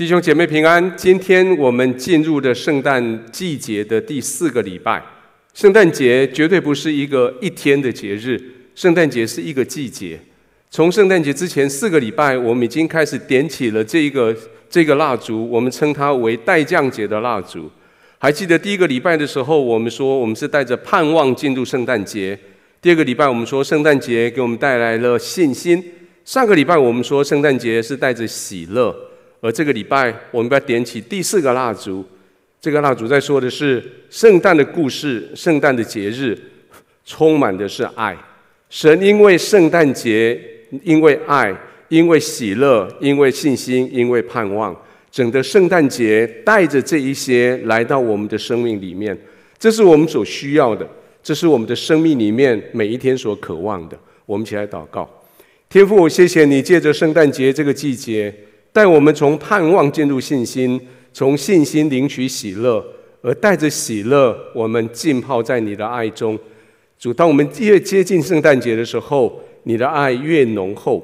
[0.00, 5.02] 弟兄姐妹平安，今天我们进入的圣诞季节的第四个礼拜。
[5.52, 8.40] 圣诞节绝对不是一个一天的节日，
[8.74, 10.18] 圣诞节是一个季节。
[10.70, 14.34] 从圣诞节之前四个礼拜，我们已经开始点起了这个
[14.70, 17.70] 这个蜡烛，我们称它为待降节的蜡烛。
[18.16, 22.34] 还记得第一个礼拜的时候，我们说我们是带着盼望进入圣诞节；
[22.80, 25.78] 第二个礼拜，我们说圣诞节给我们带来了信心；
[26.24, 29.09] 上个礼拜，我们说圣诞节是带着喜乐。
[29.40, 32.04] 而这个礼拜，我们要点起第四个蜡烛。
[32.60, 36.38] 这个蜡烛在说的是圣诞的故事，圣诞的节日，
[37.06, 38.14] 充满的是爱。
[38.68, 40.38] 神因为圣诞节，
[40.82, 41.56] 因为爱，
[41.88, 44.76] 因为喜乐，因为信心，因为盼望，
[45.10, 49.18] 整个圣诞节带着这一些来到我们的生命里面。
[49.58, 50.86] 这是我们所需要的，
[51.22, 53.98] 这是我们的生命里面每一天所渴望的。
[54.26, 55.08] 我们一起来祷告，
[55.70, 58.32] 天父，谢谢你借着圣诞节这个季节。
[58.72, 60.80] 带我们从盼望进入信心，
[61.12, 62.84] 从信心领取喜乐，
[63.22, 66.38] 而带着喜乐，我们浸泡在你的爱中。
[66.98, 71.00] 主，当我们越接近圣诞节的时候，你的爱越浓厚；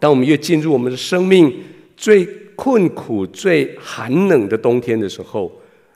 [0.00, 1.52] 当我们越进入我们的生命
[1.96, 2.26] 最
[2.56, 5.50] 困苦、最寒冷的冬天的时候，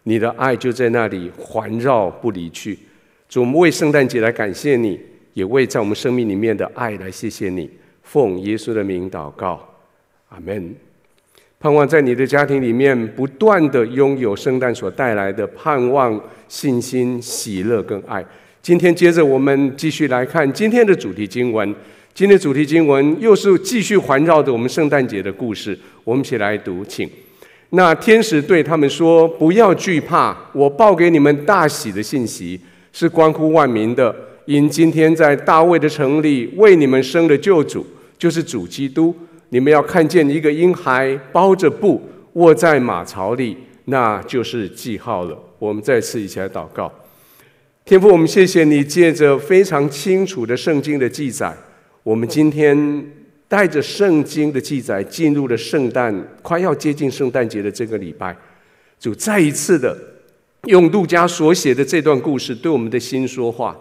[0.05, 2.79] 你的爱就在那里环绕不离去。
[3.29, 4.99] 主，我们为圣诞节来感谢你，
[5.35, 7.69] 也为在我们生命里面的爱来谢谢你。
[8.03, 9.76] 奉耶稣的名祷告，
[10.29, 10.75] 阿门。
[11.59, 18.25] 盼望在你的家庭里面不断地拥有圣诞所带来的盼望、信心、喜乐跟爱。
[18.61, 21.75] 今天接着我们继续来看今天的主题经文。
[22.13, 25.77] 今天的主题经文又是继续环绕着我们圣诞节的故事。
[26.05, 27.09] 我们一起来读，请。
[27.71, 32.61] 那天使对他们说：“不要惧怕，我报给你们大喜的信息，
[32.93, 34.15] 是关乎万民的。
[34.45, 37.85] 因今天在大卫的城里为你们生了救主，
[38.19, 39.15] 就是主基督。”
[39.51, 45.39] 你们要看见一个婴孩包着布卧在马槽里，那就是记号了。
[45.59, 46.93] 我们再次一起来祷告，
[47.85, 51.57] 天父，我们谢谢你借着非常清楚的圣经的记载，
[52.03, 53.13] 我们今天
[53.49, 58.37] 带着圣经的记载进入了圣诞，快要接近圣诞节的这个礼拜，
[58.99, 59.97] 主再一次的
[60.65, 63.75] 用路加所写的这段故事对我们的心说话，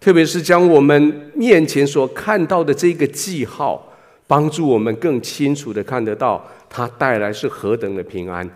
[0.00, 3.88] 特别是将我们面前所看到的这个记号。
[4.32, 8.48] 帮助我们更清楚地看得到，它带来是何等的平安。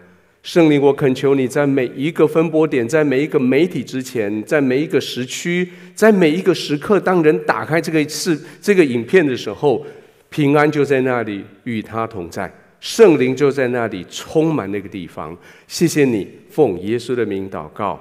[0.42, 9.84] 圣灵，我恳求你在每一个分播点，在每一个媒体之前，在每一个时区，在每一个时刻，当人打开这个视这个影片的时候，
[10.30, 12.50] 平安就在那里与他同在，
[12.80, 15.36] 圣灵就在那里充满那个地方。
[15.68, 18.00] 谢谢你，奉耶稣的名祷告，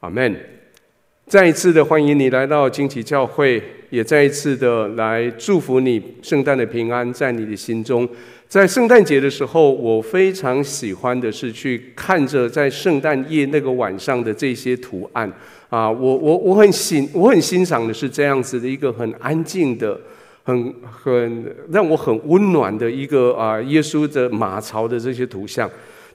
[0.00, 0.34] 阿门。
[1.26, 8.08] 再一次的欢迎你来到惊奇教会，也再一次的来祝福你圣诞的平安在你的心中。
[8.48, 15.30] 在圣诞节的时候，我非常喜欢的是去看着在圣诞夜那个晚上的这些图案
[15.68, 20.00] 啊，我我我很欣我很欣赏的是这样子的一个很安静的、
[20.42, 25.70] 很很让我很温暖的一个啊耶稣的马槽的这些图像。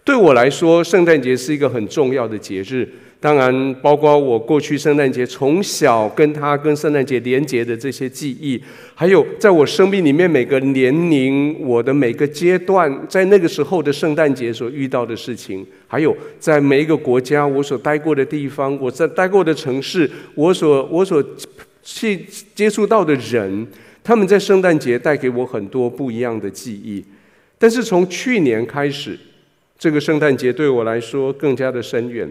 [0.06, 2.88] 对我来说，圣诞节是一个很重要的节日。
[3.20, 8.62] 当然，包括我过去圣诞节从小跟他跟圣诞节连接的这些记忆，
[8.94, 21.24] 还有在我生命里面每个年龄、我的每个阶段，在那个时候的圣诞节所遇到的事情，还有在每一个国家我所待过的地方，我在待过的城市，我所我所
[21.82, 22.24] 去
[22.54, 23.66] 接触到的人，
[24.04, 27.04] 他们在圣诞节带给我很多不一样的记忆。
[27.58, 29.18] 但是从去年开始，
[29.78, 32.30] 这个圣诞节对我来说更加的深远。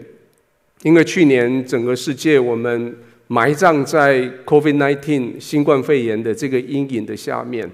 [0.83, 2.95] 因为去年整个世界我们
[3.27, 7.67] 埋葬在 COVID-19 新冠肺炎的这个阴影的下面，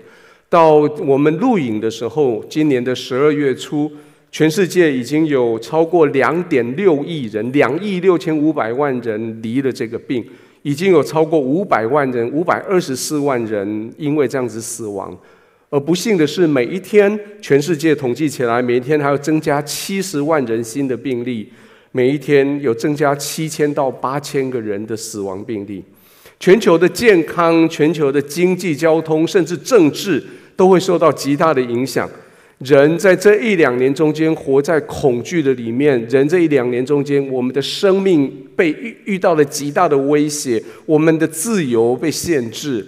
[0.47, 3.91] 到我们录影的时候，今年的十二月初，
[4.31, 10.23] 全世界已经有超过两点六亿人，两亿六千五百万人离了这个病，
[10.61, 15.17] 已经有超过五百万人，五百二十四万人因为这样子死亡。
[15.71, 21.49] 而不幸的是，每一天全世界统计起来，每一天还要增加七十万人新的病例。
[21.93, 25.81] 每一天有增加七千到八千个人的死亡病例，
[26.41, 30.21] 全球的健康、全球的经济、交通，甚至政治
[30.57, 32.09] 都会受到极大的影响。
[32.59, 42.85] 人在这一两年中间活在恐惧的里面，人这一两年中间，我们的生命被遇遇到了极大的威胁，我们的自由被限制。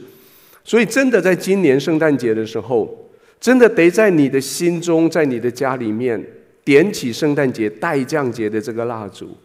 [0.63, 6.23] 所以，真的在今年圣诞节的时候，真的得在你的心中，在你的家里面。
[6.65, 9.37] 点起圣诞节待降节的这个蜡烛，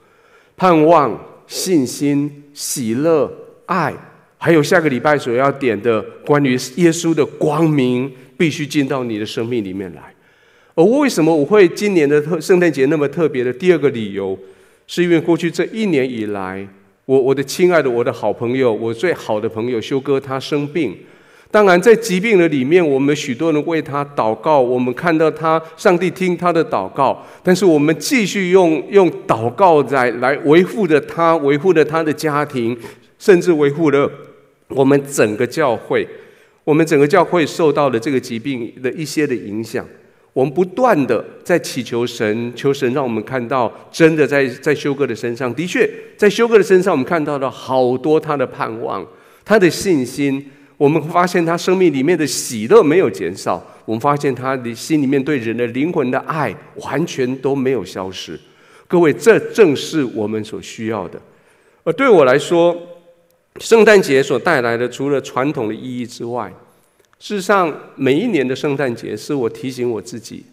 [0.57, 3.29] 盼望、信心、喜乐、
[3.67, 3.93] 爱，
[4.37, 10.15] 还有下个礼拜所要点的关于耶稣的光明，必须进到你的生命里面来。
[10.77, 13.53] 而为什么我会今年的特圣诞节那么特别的？
[13.53, 14.39] 第二个理由，
[14.87, 16.65] 是因为过去这一年以来，
[17.05, 20.97] 我我的亲爱的我的好朋友，我最好的朋友修哥他生病。
[21.51, 27.25] 当然，在疾病的里面，我们许多人为他祷告，我们看到他，上帝听他的祷告。
[27.43, 32.77] 但是我们继续用用祷告来来维护着他，维护着他的家庭，
[33.19, 34.11] 甚至维护了
[34.69, 36.07] 我们整个教会。
[36.65, 39.83] 我们整个教会受到了这个疾病的一些的影响。
[40.35, 49.03] 我们不断的在祈求神，求神让我们看到，真的在在修哥的身上，的确在修哥的身上，我们看到了好多他的盼望，
[49.47, 50.45] 他的信心。
[50.79, 58.39] 我们发现他生命里面的喜乐没有减少，我们发现他的心里面对人的灵魂的爱完全都没有消失。
[58.87, 61.21] 各位，这正是我们所需要的。
[61.83, 62.81] 而对我来说，
[63.59, 66.49] 圣诞节所带来的，除了传统的意义之外，
[67.19, 70.47] 事实上，每一年的圣诞节是我提醒我自己，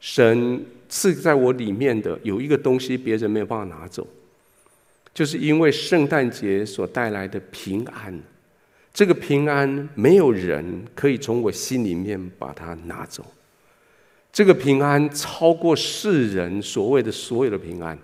[0.00, 4.06] 神赐在我里面的有一个东西，别人没有办法拿走，
[5.12, 8.18] 就是因为圣诞节所带来的平安。
[8.96, 13.22] 这个平安，没有人可以从我心里面把它拿走。
[14.32, 17.98] 这个平安超过世人所谓的所有的平安。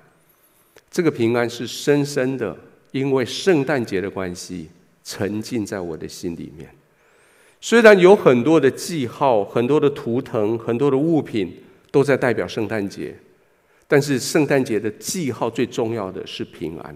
[0.90, 2.54] 这个平安是深深的，
[2.90, 4.68] 因为圣诞节的关系，
[5.02, 6.68] 沉浸在我的心里面。
[7.58, 11.56] 虽然有很多的记号、很多的图腾、很多的物品
[11.90, 13.16] 都在代表圣诞节，
[13.88, 16.94] 但是圣诞节的记号最重要的是平安。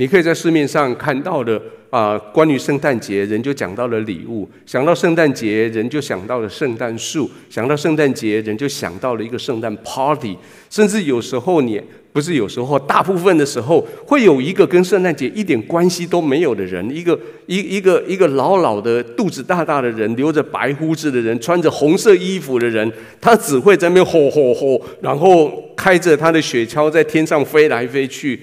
[0.00, 1.60] 你可以在市面上看到的
[1.90, 10.34] 啊，关于圣诞节，人就讲到了礼物；想到圣诞节，人就想到了圣诞树；想到圣诞节，人就想到了一个圣诞 party。
[10.70, 11.78] 甚至有时候，你
[12.14, 28.40] 不是有时候，大部分的时候，会有一个跟圣诞节一点关系都没有的人，一个一一个一个老老的、肚子大大的人，留着白胡子的人，穿着红色衣服的人，他只会在那边吼吼吼，然后开着他的雪橇在天上飞来飞去。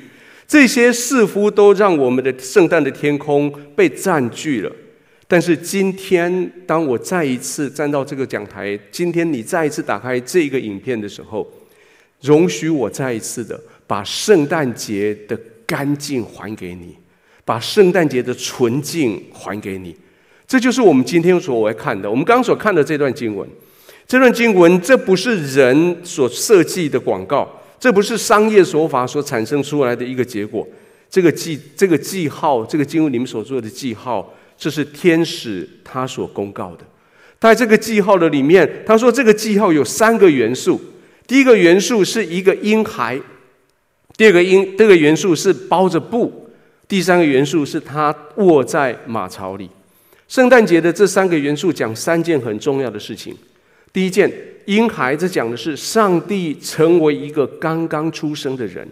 [0.48, 4.72] 这些似乎都让我们的圣诞的天空被占据了。
[5.28, 11.46] 但是今天，当我再一次站到这个讲台，今天你再一次打开这个影片的时候，
[12.22, 16.96] 容许我再一次的把圣诞节的干净还给你，
[17.44, 19.94] 把圣诞节的纯净还给你。
[20.48, 22.10] 这就是我们今天所要看的。
[22.10, 23.46] 我们刚刚所看的这段经文，
[24.08, 27.52] 这段经文，这不是人所设计的广告。
[27.79, 30.68] 这不是商业手法所产生出来的一个结果。
[31.09, 36.83] 这个记这个记号，这个经文里面所做的记号，这是天使他所公告的。
[37.39, 40.81] 在这个记号的里面，他说这个记号有三个元素。
[41.27, 43.19] 第一个元素是一个婴孩，
[44.15, 46.50] 第二个婴这个元素是包着布，
[46.88, 49.69] 第三个元素是他卧在马槽里。
[50.27, 53.33] 圣诞节的这三个元素讲三件很重要的事情。
[53.94, 54.31] 第一件，
[54.66, 58.86] 婴孩子讲的是上帝成为一个刚刚出生的人；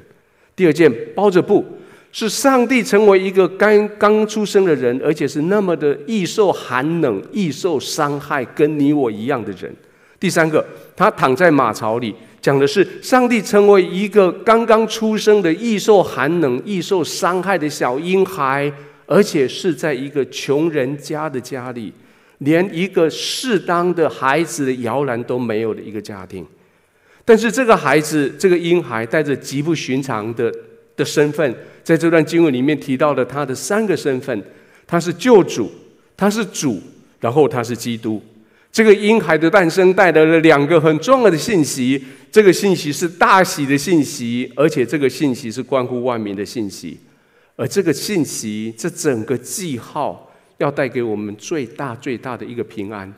[0.56, 1.63] 第二件，包着布，
[2.12, 9.69] 是上帝成为一个刚刚出生的人，而且是那么的易受寒冷、易受伤害，跟你我一样的人；
[10.19, 10.65] 第三个，
[10.95, 18.71] 他躺在马槽里，讲的是上帝成为一个刚刚出生的易受寒冷、易受伤害的小婴孩，
[19.06, 21.92] 而且是在一个穷人家的家里。
[22.39, 26.45] 连一个适当的孩子的摇篮都没有的一个家庭，
[27.23, 30.54] 但是这个孩子，这个婴孩带着极不寻常的
[30.97, 34.44] 的身份，在这段经文里面提到了他的三个身份：
[34.85, 35.71] 他是救主，
[36.18, 36.81] 他是主，
[37.21, 38.21] 然后他是基督。
[38.69, 46.99] 这个婴孩的诞生带来了两个很重要的信息，这个信息是大喜的信息，而且这个信息是关乎万民的信息，
[47.56, 50.30] 而这个信息，这整个记号。
[50.57, 53.14] 要带给我们最大最大的一个平安，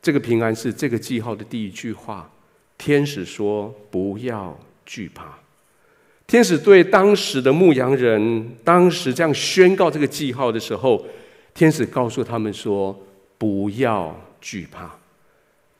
[0.00, 2.30] 这个平安是这个记号的第一句话。
[2.78, 5.38] 天使说：“不要惧怕。”
[6.26, 11.04] 天使对当时的牧羊人，当时这样宣告这个记号的时候，
[11.52, 12.98] 天使告诉他们说
[13.36, 14.90] ：“不要惧怕。”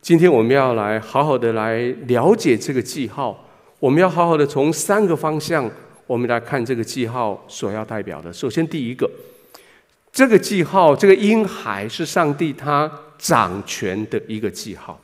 [0.03, 5.71] 今天我们要来好好的来了解这个记号，我们要好好的从三个方向，
[6.07, 8.31] 我们来看这个记号所要代表的。
[8.31, 9.11] 首先，第一个。
[10.13, 15.01] 这个记号，这个婴孩是上帝他掌权的一个记号。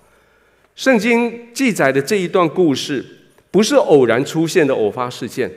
[0.74, 3.04] 圣经记载的这一段故事，
[3.50, 5.50] 不是偶然出现的偶发事件，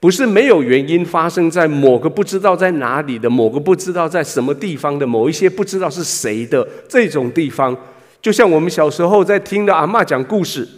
[0.00, 7.76] 不是没有原因发生在某个不知道在哪里的某个不知道在什么地方的某一些不知道是谁的这种地方。
[8.20, 10.68] 就像我们小时候在听的阿嬷讲故事。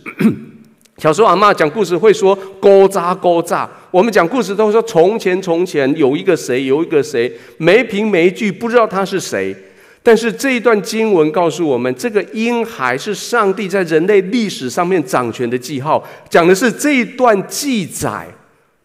[0.98, 9.54] 小时候，阿嬷讲故事会说“古早古早”，我们讲故事都说“从前从前有一个谁，有一个谁”，没凭没据，不知道他是谁。
[10.02, 18.26] 但是这一段经文告诉我们，这个婴孩是上帝在人类历史上面掌权的记号，讲的是这一段记载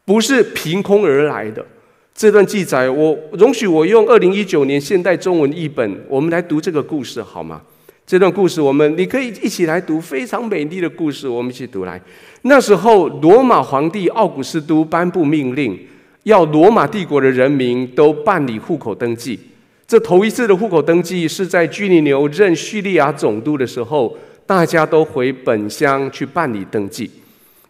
[0.06, 1.66] 不是凭空而来的。
[2.14, 7.60] 这段记载，我容许我用二零一九年现代中文译本，我们来读这个故事好吗？
[8.06, 12.00] 这段故事，我们你可以一起来读，非常美丽的故事，我们一起读来。
[12.42, 15.80] 那时候，罗马皇帝奥古斯都颁布命令，
[16.24, 19.40] 要罗马帝国的人民都办理户口登记。
[19.88, 27.10] 这头一次的户口登记是在居里牛任叙利亚总督的时候，大家都回本乡去办理登记。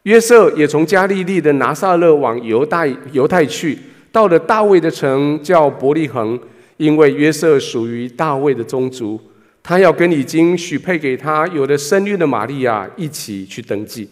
[0.03, 3.77] 约瑟也从加利利的拿撒勒往犹大犹太去，
[4.11, 6.39] 到了大卫的城叫伯利恒，
[6.77, 9.19] 因为约瑟属于大卫的宗族，
[9.63, 14.07] 他要跟已经许配给他有了身孕的玛利亚一起去登记。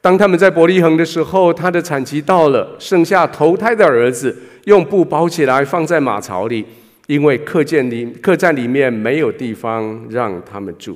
[0.00, 6.64] 当他们在伯利恒的时候，他的产期到了，剩下头胎的儿子，用布包起来放在马槽里。
[7.08, 10.94] 因为客栈里客栈里面没有地方让他们住，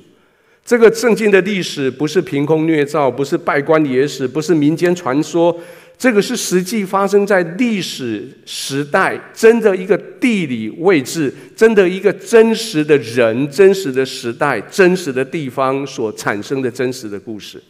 [0.62, 5.58] 这个圣经的历史不是凭空捏造，不是稗官野史，不是民间传说，
[5.98, 17.62] 这个是实际发生在历史时代，真的一个地理位置，真的一个真实的人，真实的时代，真实的地方所产生的真实的故事。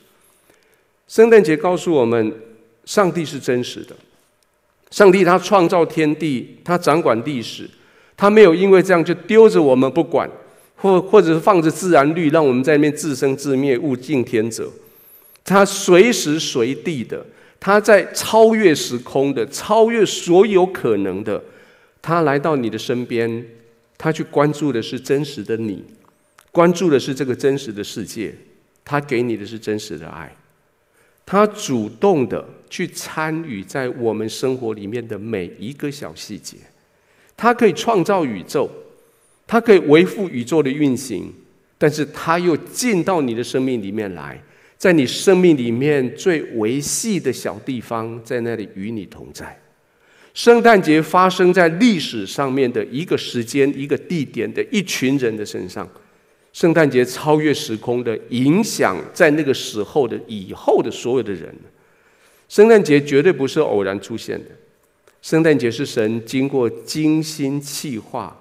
[1.07, 2.33] 圣诞节告诉我们，
[2.87, 3.95] 上帝是真实的，
[4.91, 7.69] 上帝他创造天地，他掌管历史。
[8.17, 10.31] 他没有因为这样就丢着我们不管，
[10.77, 14.71] 或或者是放着自然律，让我们在那边自生自灭，物竞天择。
[15.45, 17.27] 他随时随地的，
[17.65, 21.41] 他在超越时空的，超越所有可能的，
[22.03, 23.47] 他来到你的身边，
[23.97, 25.85] 他去关注的是真实的你，
[26.51, 28.35] 关注的是这个真实的世界，
[28.85, 30.35] 他给你的是真实的爱，
[31.25, 36.57] 他主动的去参与在我们生活里面的每一个小细节。
[37.37, 38.69] 他可以创造宇宙，
[39.47, 41.33] 他可以维护宇宙的运行，
[41.79, 44.43] 但是他又进到你的生命里面来，
[44.83, 49.57] 在你生命里面最维系的小地方，在那里与你同在。
[50.35, 55.89] 圣诞节发生在历史上面的一个时间、一个地点的一群人的身上，
[56.53, 61.55] 圣诞节超越时空的影响，在那个时候的以后的所有的人。
[62.49, 64.47] 圣诞节绝对不是偶然出现的。
[65.21, 68.37] 圣诞节是神经过精心计划、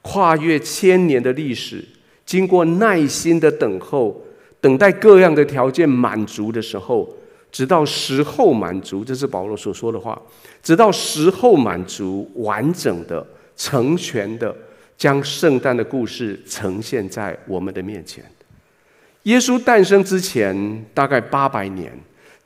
[0.00, 1.84] 跨越千年的历史，
[2.24, 4.25] 经过耐心的等候，
[4.66, 7.08] 等待各样的条件满足的时候，
[7.52, 10.20] 直到时候满足，这是保罗所说的话。
[10.60, 13.24] 直到时候满足，完整的、
[13.56, 14.52] 成全的，
[14.98, 18.24] 将圣诞的故事呈现在我们的面前。
[19.22, 21.92] 耶稣诞生之前，大概八百年。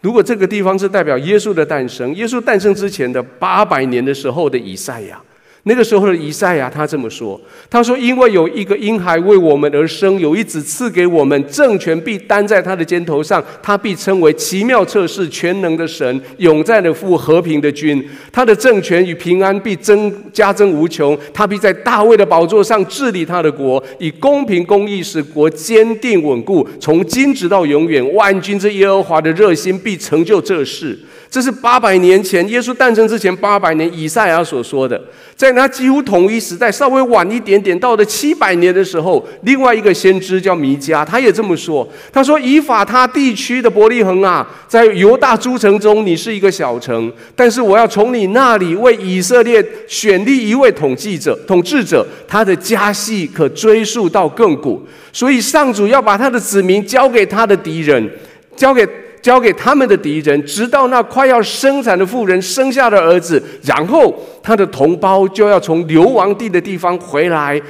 [0.03, 5.19] 如果这个地方是代表耶稣的诞生，耶稣诞生之前的八百年的时候的以赛亚。
[5.65, 7.39] 那个时候的以赛亚，他这么说
[7.69, 18.03] ：“他说，因为有一个婴孩为我们而生，有一子赐给我们，政权必担在他的肩头上，他必称为奇妙策士、全能的神、永在的父、和平的君。
[18.33, 21.17] 他的政权与平安必增加增无穷。
[21.35, 28.15] 他必在大卫的宝座上治理他的国，以公平公义使国坚定稳固，从今直到永远。
[28.15, 30.99] 万军之耶和华的热心必成就这事。”
[31.31, 35.01] 这是八百年前耶稣诞生之前八百年以赛亚所说的，
[35.37, 41.89] 在那几乎统一时代，稍微晚一点点，到了七百年的时候，另外一个先知叫弥迦，他也这么说。
[42.13, 54.85] 他说：“以法他地区的伯利恒啊，在犹大诸城中，你是一个小城，但是我要从你那里为以色列选立一位统计者、统治者，他的家系可追溯到亘古。
[55.13, 58.11] 所以上主要把他的子民交给他的敌人，
[58.57, 58.85] 交给。”
[59.23, 67.61] 交给他们的敌人，直到那快要生产的妇人生下的儿子，然后他的同胞就要从流亡地的地方回来，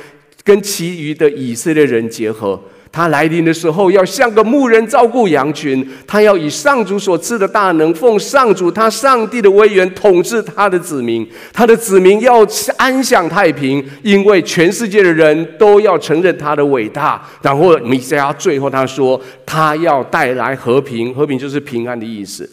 [0.45, 2.61] 跟其余的以色列人结合。
[2.92, 5.88] 他来临的时候，要像个牧人照顾羊群。
[6.06, 11.25] 他要以上主所赐的大能，奉上主他上帝的威严统治他的子民。
[11.52, 12.44] 他的子民要
[12.76, 17.25] 安享太平，因为全世界的人都要承认他的伟大。
[17.42, 22.49] 然后弥赛亚最后他说，他要带来和平，和平就是平安的意思。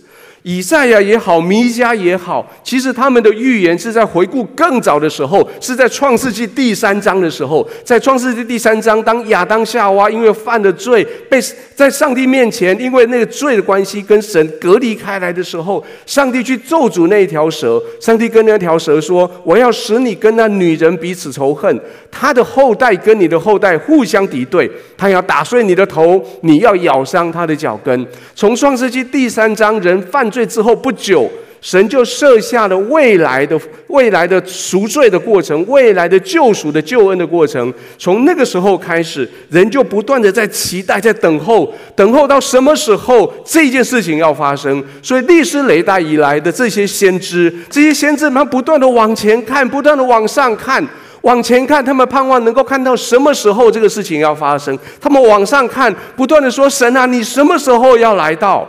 [0.48, 7.68] 以赛亚也好，弥迦也好，其实他们的预言是在回顾更早的时候，是在创世纪第三章的时候。
[7.84, 11.38] 在创世纪第三章，当亚当夏娃因为犯了罪，被
[11.75, 17.84] 在上帝面前因为那个罪的关系跟神隔离开来的时候，上帝去咒诅那一条蛇。
[18.00, 21.77] 上帝跟那条蛇说：“我要使你跟那女人彼此仇恨，
[22.10, 30.46] 她的后代跟你的后代互相敌对，她要打碎你的头，你要咬伤她的脚跟。”从创世纪第三章，人犯罪。
[30.46, 31.27] 之后不久，
[31.60, 37.74] 神就设下了未来的未来的赎罪的过程，未来的救赎的救恩的过程。
[37.98, 44.84] 从那个时候开始，人就不断的在期待，在等候，等候到什么时候这件事情要发生。
[45.01, 50.86] 所以历史历代以来的这些先知，这些先知们不断的往前看，不断的往上看。
[51.22, 54.77] 往前看，他们盼望能够看到什么时候这个事情要发生。
[55.01, 58.65] 他们往上看，不断的说：“神啊，你什么时候要来到？”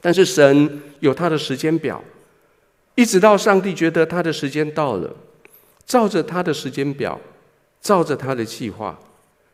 [0.00, 2.02] 但是神有他的时间表，
[2.94, 5.14] 一直到上帝觉得他的时间到了，
[5.86, 7.20] 照着他的时间表，
[7.80, 8.98] 照着他的计划，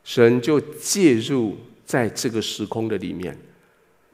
[0.03, 3.37] 神就介入在这个时空的里面。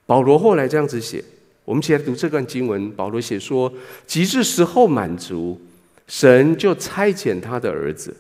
[0.07, 1.23] 保罗后来这样子写，
[1.65, 2.91] 我们起来读这段经文。
[2.93, 3.73] 保罗写说
[4.07, 5.61] ：“及至时候满足。”
[6.09, 8.13] 神就差遣他的儿子，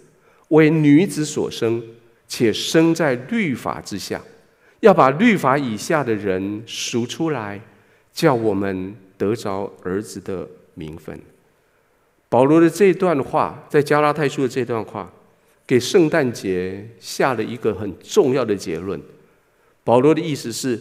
[0.51, 1.83] 为女子所生，
[2.29, 4.23] 且生在律法之下，
[4.79, 7.61] 要把律法以下的人赎出来，
[8.21, 11.19] 叫我们得着儿子的名分。
[12.29, 15.11] 保罗的这段话，在加拉太书的这段话，
[15.67, 19.01] 给圣诞节下了一个很重要的结论。
[19.83, 20.79] 保罗的意思是，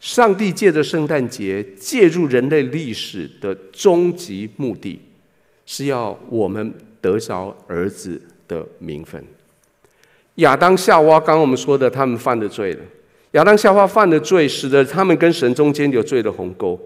[0.00, 5.00] 上帝借着圣诞节介入人类历史的终极目的。
[5.64, 9.24] 是要我们得着儿子的名分。
[10.34, 12.82] 亚当夏娃，刚刚我们说的，他们犯的罪了。
[13.32, 16.78] 亚当夏娃犯的罪，使得他们跟神中间有罪的鸿沟。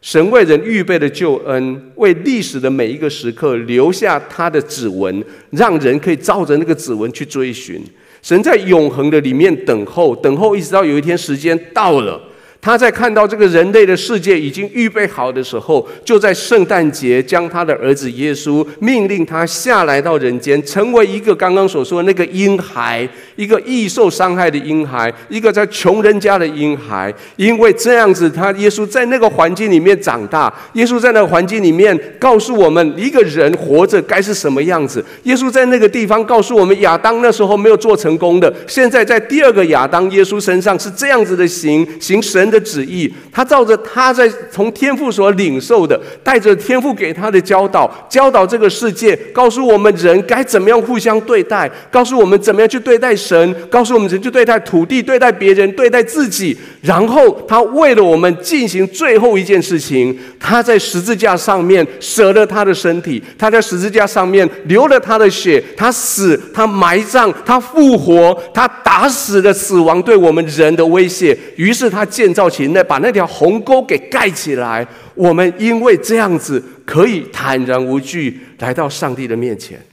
[0.00, 7.82] 神为人预备的救恩，为历史的每一个时刻留下他的指纹，让人可以照着那个指纹去追寻。
[8.22, 12.20] 神在永恒的里面等候，等候，一直到有一天时间到了。
[12.60, 27.14] 他在看到这个人类的世界已经预备好的时候，就在圣诞节将他的儿子耶稣命令他下来到人间，成为一个刚刚所说的那个婴孩，一个易受伤害的婴孩，一个在穷人家的婴孩。
[27.36, 35.02] 因为这样子，他耶稣在那个环境里面长大，耶稣在那个环境里面告诉我们一个人活着该是什么样子。
[35.22, 56.56] 耶稣在那个地方告诉我们，亚当那时候没有做成功的，现在在第二个亚当耶稣身上是这样子的行行神的旨意，他照着他在从天父所领受的，带着天父给他的教导，教导这个世界，告诉我们人该怎么样互相对待，告诉我们怎么样去对待神，告诉我们怎么去对待土地、对待别人、对待自己。
[56.80, 71.36] 然后他为了我们进行最后一件事情，他在十字架上面舍了他的身体，他在十字架上面流了他的血，他死，他埋葬，他复活，他打死了死亡对我们人的威胁。
[71.56, 74.86] 于是他建造起那把那条鸿沟给盖起来。
[75.16, 79.84] 我们因为这样子可以坦然无惧来到上帝的面前。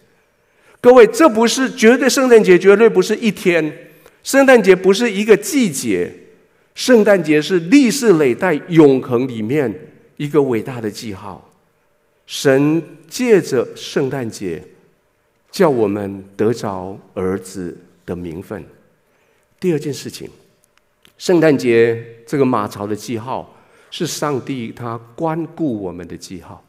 [0.80, 3.74] 各位，这不是绝对圣诞节，绝对不是一天。
[4.22, 6.14] 圣诞节不是一个季节。
[6.76, 9.74] 圣诞节是历史累代永恒里面
[10.18, 11.52] 一个伟大的记号。
[12.28, 14.62] 神借着圣诞节，
[15.50, 18.64] 叫我们得着儿子的名分。
[19.60, 20.30] 第二件事情，
[21.18, 23.56] 圣诞节这个马槽的记号，
[23.92, 26.64] 是上帝他关顾我们的记号。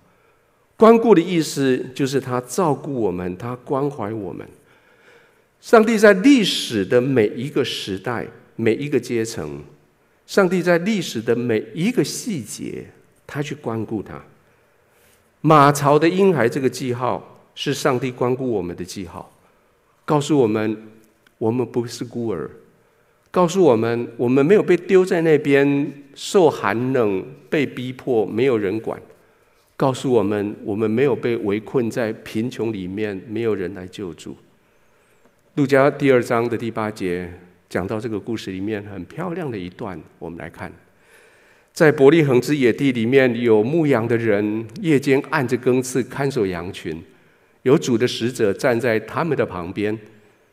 [0.76, 4.46] 关顾的意思就是他照顾我们，他关怀我们。
[5.60, 9.62] 上帝在历史的每一个时代、每一个阶层。
[10.26, 12.86] 上帝在历史的每一个细节，
[13.26, 14.20] 他去关顾他。
[15.40, 19.32] 马槽的婴孩这个记号是上帝关顾我们的记号，
[20.04, 20.88] 告诉我们
[21.38, 22.50] 我们不是孤儿，
[23.36, 28.98] 告诉我们我们没有被丢在那边受寒冷、被逼迫、没有人管，
[29.76, 34.34] 告诉我们我们没有被围困在贫穷里面，没有人来救助。
[35.56, 37.30] 路加第二章的第八节。
[37.68, 40.72] 讲到这个故事里面很漂亮的一段，我们来看，
[41.74, 47.02] 在伯利恒之野地里面有牧羊的人，夜间按着更次看守羊群，
[47.64, 49.98] 有主的使者站在他们的旁边，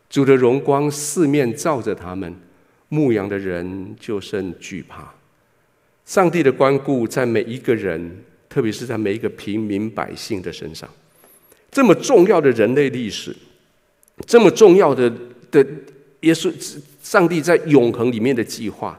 [0.09, 2.35] 主的荣光四面照着他们，
[2.93, 5.11] 牧羊的人就甚惧怕。
[6.05, 10.87] 上帝的关顾在每一个人，特别是在每一个平民百姓的身上，
[11.71, 13.35] 这么重要的人类历史，
[14.27, 15.11] 这么重要的
[15.49, 15.65] 的
[16.19, 16.53] 耶稣。
[17.01, 18.97] 上帝在永恒里面的计划，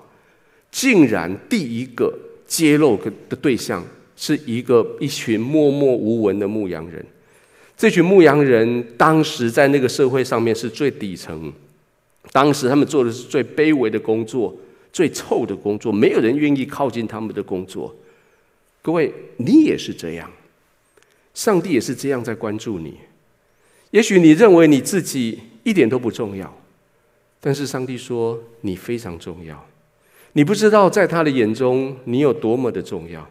[0.71, 2.13] 竟然第一个
[2.47, 3.83] 揭露的的对象
[4.17, 7.05] 是一个一群默默无闻的牧羊人。
[7.77, 11.53] 这群牧羊人当时在那个社会上面是最底层，
[12.33, 14.55] 当时他们做的是最卑微的工作，
[14.93, 17.95] 最臭的工作，没有人愿意靠近他们的工作。
[18.83, 20.31] 各位，你也是这样，
[21.33, 22.95] 上帝也是这样在关注你。
[23.91, 26.53] 也许你认为你自己一点都不重要。
[27.41, 29.67] 但是上帝说你非常重要，
[30.33, 33.29] 你不知道在他的眼中你有多么的重要。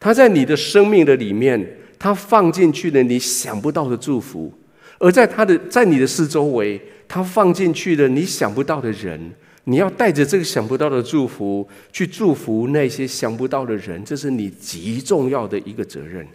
[0.00, 4.50] 他在你的生命的里面，他放进去了你想不到的祝福；
[4.98, 9.32] 而在他的在你的四周围，他放进去的你想不到的人。
[9.66, 16.26] 你要带着这个想不到的祝福去祝福那些想不到的人，这是你极重要的一个责任。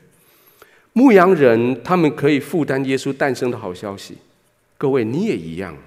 [0.93, 4.17] 牧羊人他们可以负担耶稣诞生的好消息，
[4.79, 5.77] 各位你也一样，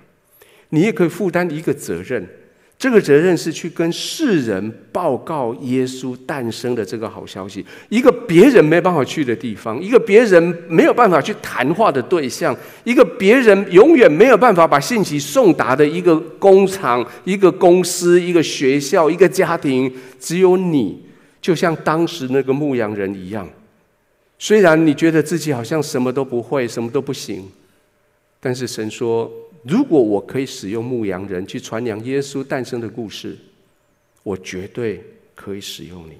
[0.68, 2.25] 你也可以负担一个责任。
[2.83, 21.05] 这个责任是去跟世人报告耶稣诞生的这个好消息，一个别人没办法去的地方，一个别人没有办法去谈话的对象，一个别人永远没有办法把信息送达的一个工厂、一个公司、一个学校、一个家庭，只有你，
[21.40, 23.49] 就像当时那个牧羊人一样。
[24.40, 27.49] 虽然你觉得自己好像什么都不会，什么都不行，
[28.40, 29.31] 但是神说。
[29.62, 33.38] 如果我可以使用牧羊人去传扬耶稣诞生的故事，
[34.22, 36.18] 我绝对可以使用你，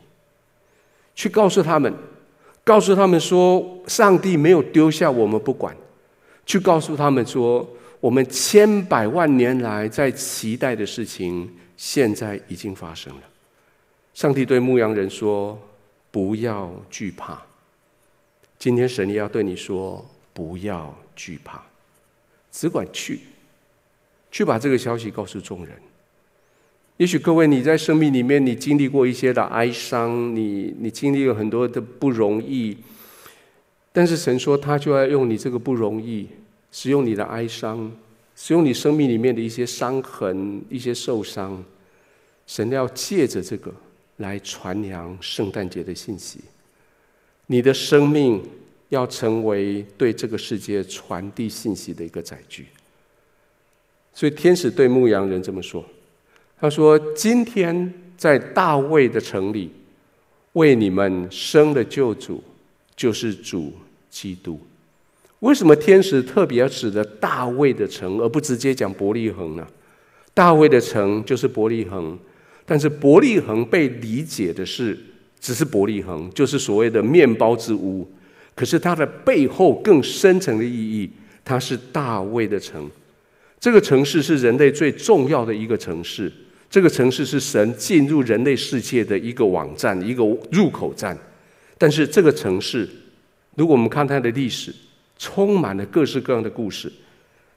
[1.15, 1.93] 去告诉他们，
[2.63, 5.77] 告诉他们说，上帝没有丢下我们不管，
[6.47, 13.23] 去告诉他们说，我们千百万年来在期待的事情，现在已经发生了。
[14.15, 15.59] 上帝对牧羊人说
[16.13, 17.43] ：“不要惧怕。”
[18.59, 21.61] 今天神要对你说：“不要惧怕，
[22.53, 23.19] 只管去。”
[24.33, 25.77] 去把这个消息告诉众人。
[26.97, 32.77] 也许各位你在生命里面，你经历过一些的哀伤，你你经历了很多的不容易。
[33.93, 36.27] 但是神说，他就要用你这个不容易，
[36.71, 37.93] 使用你的哀伤，
[38.35, 41.63] 使用你生命里面的一些伤痕、一些受伤。
[42.47, 43.73] 神要借着这个
[44.19, 46.41] 来传扬圣诞节的信息。
[47.47, 48.43] 你的生命
[48.89, 52.67] 要成为对这个世界传递信息的一个载具。
[54.15, 55.85] 所以天使对牧羊人这么说
[56.61, 59.71] ：“他说，今天在大卫的城里，
[60.53, 62.45] 为你们生了救主，
[62.95, 63.73] 就是主
[64.11, 64.61] 基督。
[65.41, 69.67] 为什么天使特别要指的大卫的城，而不直接讲伯利恒呢？
[70.35, 72.17] 大卫的城就是伯利恒，
[72.65, 74.97] 但是伯利恒被理解的是
[75.41, 78.07] 只是伯利恒，就是所谓的面包之屋。
[78.55, 81.11] 可是它的背后更深层的意义，
[81.45, 82.89] 它是大卫的城。”
[83.63, 86.31] 这个城市是人类最重要的一个城市，
[86.69, 91.17] 这个城市是神进入人类世界的一个网站，一个入口站。
[91.79, 92.89] 但是这个城市，
[93.55, 94.75] 如果我们看它的历史，
[95.17, 96.93] 充满了各式各样的故事。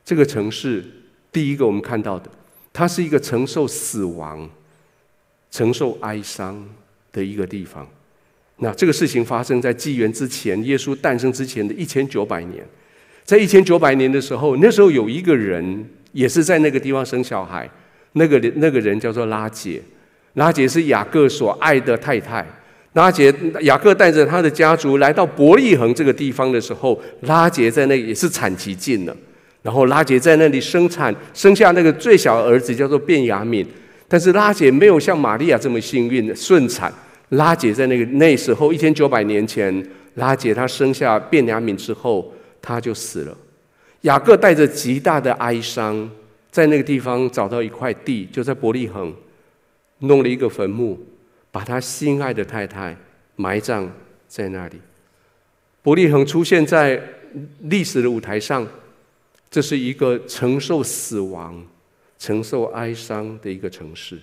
[0.04, 0.86] 这个城市，
[1.32, 2.30] 第一个我们看到的，
[2.72, 4.48] 它是一个承受死亡、
[5.50, 6.64] 承受哀伤
[7.12, 7.88] 的一个地方。
[8.58, 12.64] 那这个事情发生在纪元之前，耶稣诞生之前的一千九百年。
[13.26, 17.68] 在一千九百年的时候，那时候有一个人也是在那个地方生小孩，
[18.14, 19.82] 那个那个人叫做拉杰，
[20.36, 22.46] 拉杰是雅各所爱的太太。
[22.94, 29.18] 拉杰雅各带着他的家族来到伯利恒这个地方的时候，拉杰在那也是产期近了，
[29.64, 33.66] 然后拉杰在那里生产，生下那个最小儿子叫做便雅悯。
[34.08, 36.94] 但是拉杰没有像玛利亚这么幸运顺产，
[37.30, 39.84] 拉杰在那个那时候一千九百年前，
[40.14, 42.32] 拉杰他生下便雅悯之后。
[42.66, 43.38] 他就死了。
[44.02, 46.10] 雅各带着极大的哀伤，
[46.50, 49.14] 在那个地方找到一块地，就在伯利恒，
[50.00, 51.00] 弄了一个坟墓，
[51.52, 52.98] 把他心爱的太太
[53.36, 53.92] 埋葬
[54.28, 54.82] 在那里。
[55.84, 57.00] 伯利恒出现在
[57.60, 58.68] 历史的舞台上，
[59.52, 61.64] 这是一个承受死亡、
[62.18, 64.20] 承受哀伤的一个城市。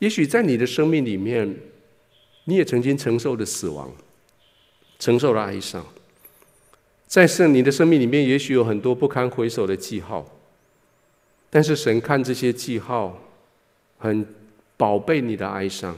[0.00, 1.56] 也许在你的生命里面，
[2.46, 3.88] 你也曾经承受了死亡，
[4.98, 5.84] 承受了哀伤。
[7.12, 10.26] 在圣你的生命里面，也许有很多不堪回首的记号，
[11.50, 13.22] 但是神看这些记号，
[13.98, 14.26] 很
[14.78, 15.94] 宝贝你的哀伤。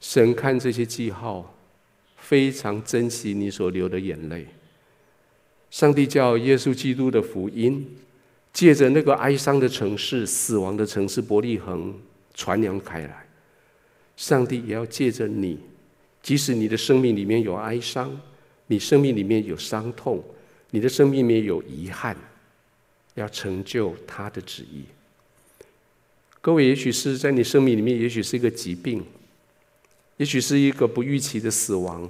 [0.00, 1.54] 神看这些记号，
[2.16, 4.46] 非常珍惜你所流的眼泪。
[5.70, 7.86] 上帝叫耶稣基督的福音，
[8.54, 11.94] 借着那个哀伤的城市、死亡的城市伯利恒
[12.32, 13.26] 传扬开来。
[14.16, 15.58] 上帝也要借着你，
[16.22, 18.18] 即使你的生命里面有哀伤。
[18.66, 20.22] 你生命里面有伤痛，
[20.70, 22.16] 你的生命里面有遗憾，
[23.14, 24.84] 要成就他的旨意。
[26.40, 29.04] 各位，也许是在你生命里面，也许是一个疾病，
[30.16, 32.08] 也许是一个不预期的死亡，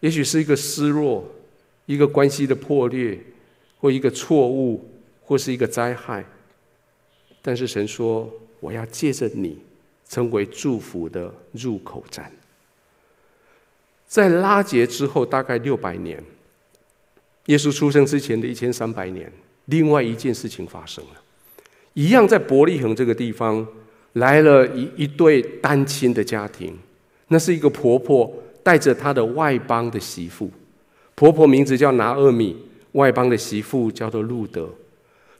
[0.00, 1.26] 也许是一个失落，
[1.86, 3.18] 一个关系的破裂，
[3.78, 4.88] 或一个错误，
[5.22, 6.24] 或是一个灾害。
[7.40, 9.58] 但是神说，我要借着你，
[10.08, 12.30] 成为祝福的入口站。
[14.06, 16.22] 在拉结之后，大概六百年，
[17.46, 19.30] 耶稣出生之前的一千三百年，
[19.66, 21.20] 另外一件事情发生了，
[21.94, 23.66] 一样在伯利恒这个地方
[24.14, 26.76] 来了一一对单亲的家庭，
[27.28, 30.50] 那是一个婆婆带着她的外邦的媳妇，
[31.14, 32.56] 婆婆名字叫拿厄米，
[32.92, 34.68] 外邦的媳妇叫做路德。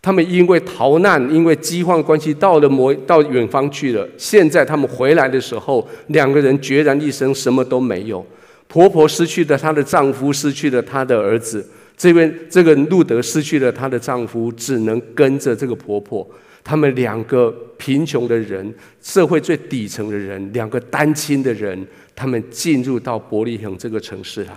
[0.03, 4.09] 他们因为逃难，因为饥荒关系，到了某到远方去了。
[4.17, 8.25] 现在他们回来的时候，两个人孑然一身，什么都没有。
[8.69, 11.67] 婆婆失去了她的丈夫，失去了她的儿子。
[11.97, 16.29] 这边这个路德失去了她的丈夫，只能跟着这个婆婆。
[16.63, 24.53] 他们两个贫穷的人，社会最底层的人，两个单亲的人，他们进入到伯利恒这个城市来。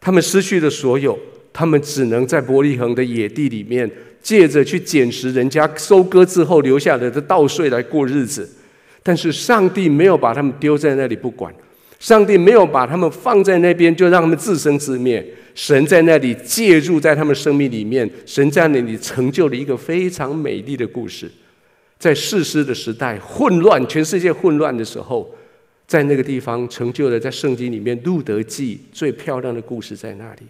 [0.00, 1.18] 他们失去了所有，
[1.52, 3.90] 他们只能在伯利恒的野地里面。
[4.24, 8.48] 借着去捡拾人家收割之后留下来的稻穗来过日子，
[9.02, 11.54] 但是上帝没有把他们丢在那里不管，
[12.04, 21.30] 上帝没有把他们放在那边就让他们自生自灭，神在那里介入在他们生命里面，神在那里成就了一个非常美丽的故事，
[21.98, 25.34] 在士师的时代混乱，全世界混乱的时候，
[25.86, 30.42] 在那个地方成就了在圣经里面路德记最漂亮的故事在那里。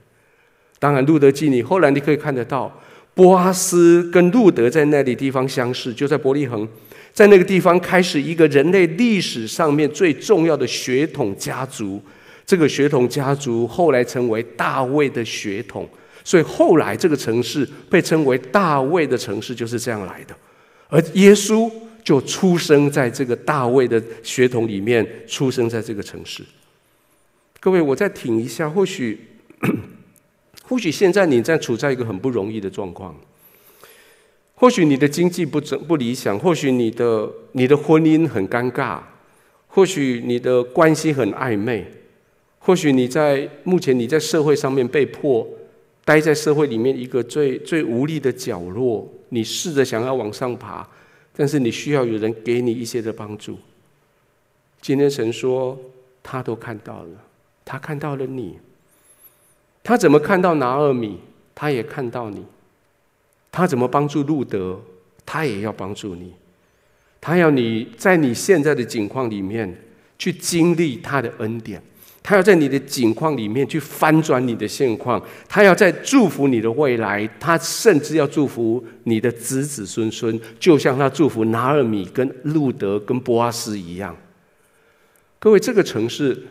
[0.80, 2.80] 当然，路德记你后来你可以看得到。
[3.14, 6.66] 波阿斯跟路德在那里地方相识，就在伯利恒，
[7.14, 12.02] 在那个地方开始一个人类历史上面最重要的血统家族。
[12.44, 15.88] 这个血统家族后来成为大卫的血统，
[16.22, 20.36] 所以后来这个城市被称为大卫的城市就是这样来的。
[20.88, 21.70] 而耶稣
[22.02, 26.44] 就出生在这个大卫的血统里面，出生在这个城市。
[27.60, 29.18] 各位，我再挺一下，或许。
[30.66, 33.14] 或许现在你在处在一个很不容易的状况，
[34.64, 38.98] 或许你的经济不不理想，或许你的你的婚姻很尴尬，
[39.66, 41.86] 或许你的关系很暧昧，
[42.60, 45.46] 或许你在目前你在社会上面被迫
[46.02, 50.88] 待在社会里面一个最最无力的角落，你试着想要往上爬，
[51.36, 53.58] 但是你需要有人给你一些的帮助。
[54.80, 55.78] 今天神说
[56.22, 57.22] 他都看到了，
[57.66, 58.58] 他看到了你。
[59.82, 61.18] 他怎么看到拿二米，
[61.54, 62.38] 他也看到你；
[63.54, 64.80] 他怎么帮助路德，
[65.24, 66.34] 他也要帮助你。
[67.20, 69.72] 他要你在你现在的境况里面
[70.18, 71.80] 去经历他的恩典，
[72.20, 84.16] 他要在你的境况里面去翻转你的现况，他要在祝福你的未来，他甚至要祝福你的子子孙孙，就像他祝福拿尔米、跟路德、跟波阿斯一样。
[85.38, 86.42] 各位，这个城市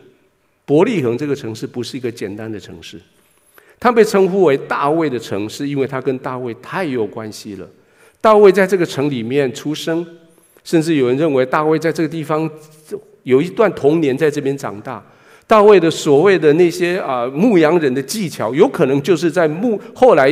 [0.64, 2.98] 伯利恒这个城市不是一个简单的城市。
[3.84, 7.70] 他被称呼为大卫的城，是因为他跟大卫太有关系了。
[8.22, 10.08] 大卫在这个城里面出生，
[10.64, 12.50] 甚至有人认为大卫在这个地方
[13.24, 15.04] 有一段童年在这边长大。
[15.46, 20.30] 大卫的所谓的那些啊牧羊人的技巧，有可能就是在牧后来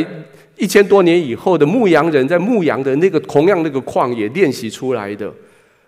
[0.55, 5.29] 一千多年以后的牧羊人在牧羊的那个同样那个旷野练习出来的。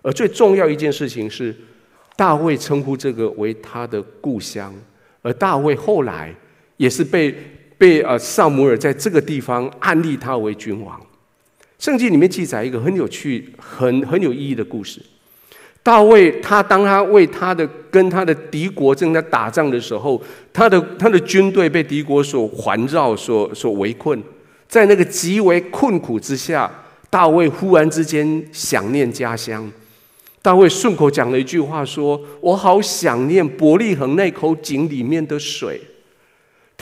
[0.01, 1.55] 而最重要一件事情是，
[2.17, 4.75] 大卫称呼这个为他的故乡，
[5.21, 6.35] 而大卫后来。
[6.77, 7.33] 也是被
[7.77, 10.99] 被呃萨摩尔在这个地方安立他为君王。
[11.79, 15.01] 圣经里面记载一个很有趣、很很有意义的故事。
[15.81, 20.21] 大卫他当他为他的跟他的敌国正在打仗的时候，
[20.53, 24.21] 他的他的军队被敌国所环绕、所所围困，
[24.69, 26.71] 在那个极为困苦之下，
[27.09, 29.69] 大卫忽然之间想念家乡。
[30.41, 35.81] 大卫顺口讲了一句话说：“我好想念伯利恒那口井里面的水。”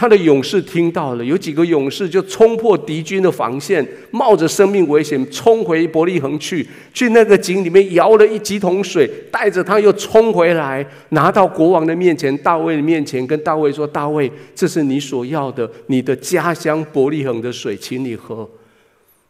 [0.01, 18.49] 他的勇士听到了，有几个勇士就冲破敌军的防线，冒着生命危险冲回伯利恒去，去那个井里面舀了一几桶水，带着他又冲回来，拿到国王的面前，大卫的面前，跟大卫说：“大卫，这是你所要的，你的家乡伯利恒的水，请你喝。”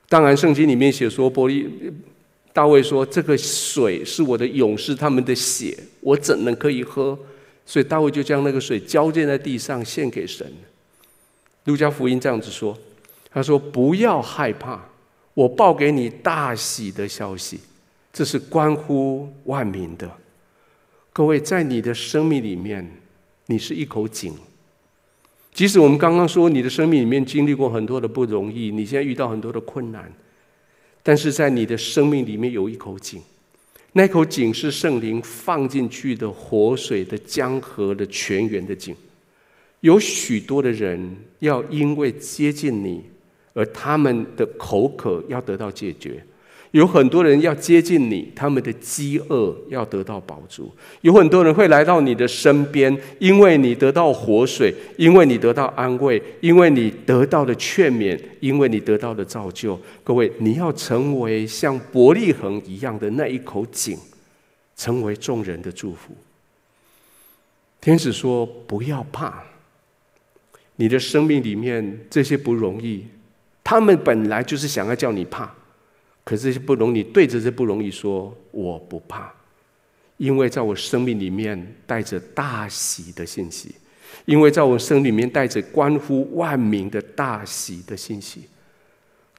[0.08, 1.68] 当然，圣经里面写说，伯利
[2.54, 7.20] 大卫说：“这个水是我的勇士他们的血，我怎能可以喝？”
[7.66, 10.46] 所以大卫就将那个水浇奠在地上，献给神。
[11.66, 12.78] 路加福音这样子说
[13.32, 14.84] ：“他说不要害怕，
[15.34, 17.60] 我报给你大喜的消息，
[18.12, 20.12] 这是关乎万民的。
[21.14, 22.90] 各位，在你的生命里面，
[23.46, 24.34] 你是一口井。
[25.54, 30.12] 即使我们刚刚说你的生命里面经历过很多的不容易，你现在遇到很多的困难，
[31.04, 33.22] 但是在你的生命里面有一口井。”
[33.94, 38.96] 那口井是圣灵放进去的活水的江河的泉源的井，
[39.82, 43.04] 有许多的人要因为接近你，
[43.54, 46.24] 而他们的口渴要得到解决。
[46.72, 50.72] 有很多人要接近你，他们的饥饿要得到饱足。
[51.02, 59.78] 有很多人会来到你的身边，因为你得到活水，因为你得到安慰，因为你得到了劝勉，因为你得到了造就。
[60.04, 63.98] 各位，你要成为像伯利恒一样的那一口井，
[64.78, 66.16] 成为众人的祝福。
[67.82, 69.44] 天使说：“不要怕，
[70.78, 73.06] 你的生命里面这些不容易，
[73.64, 75.52] 他们本来就是想要叫你怕，
[76.24, 79.34] 可是这不容易，对着这不容易说我不怕，
[80.18, 83.76] 因为在我生命里面带着大喜的信息，
[84.26, 88.48] 因为在我生命里面带着关乎万民的大喜的信息。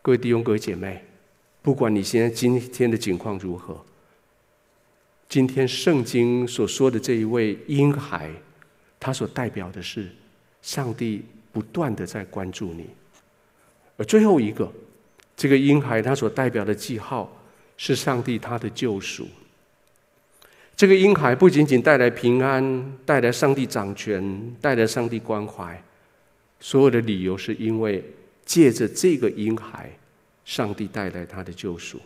[0.02, 1.04] 各位弟兄、各位姐妹，
[1.62, 3.80] 不管你现在今天的境况如何。”
[5.28, 8.30] 今天圣经所说的这一位婴孩，
[9.00, 10.10] 他所代表的是
[10.60, 12.86] 上帝不断的在关注你。
[13.96, 14.70] 而最后一个，
[15.42, 17.28] 这个婴孩他所代表的记号
[17.76, 19.26] 是上帝他的救赎。
[20.76, 25.82] 这个婴孩不仅仅带来平安，带来上帝掌权，带来上帝关怀，
[26.60, 28.04] 所有的理由是因为
[28.44, 29.90] 借着这个婴孩，
[30.44, 31.98] 上帝带来他的救赎。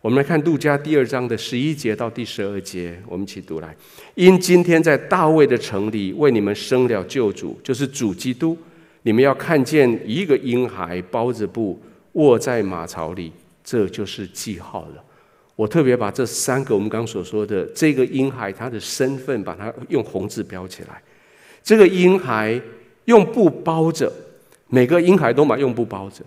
[0.00, 3.74] 我们来看路加第二章的十一节到第十二节，我们一起读来。
[4.14, 8.56] 因今天在大卫的城里为你们生了救主，就是主基督。
[9.02, 11.80] 你们要看见一个婴孩包着布
[12.18, 13.32] 卧在马槽里，
[13.64, 15.04] 这就是记号了。
[15.56, 21.02] 我特别把这三个我们刚所说的这个婴孩他的身份，把它用红字标起来。
[21.62, 22.60] 这个婴孩
[23.06, 24.12] 用布包着，
[24.68, 26.22] 每个婴孩都把用布包着。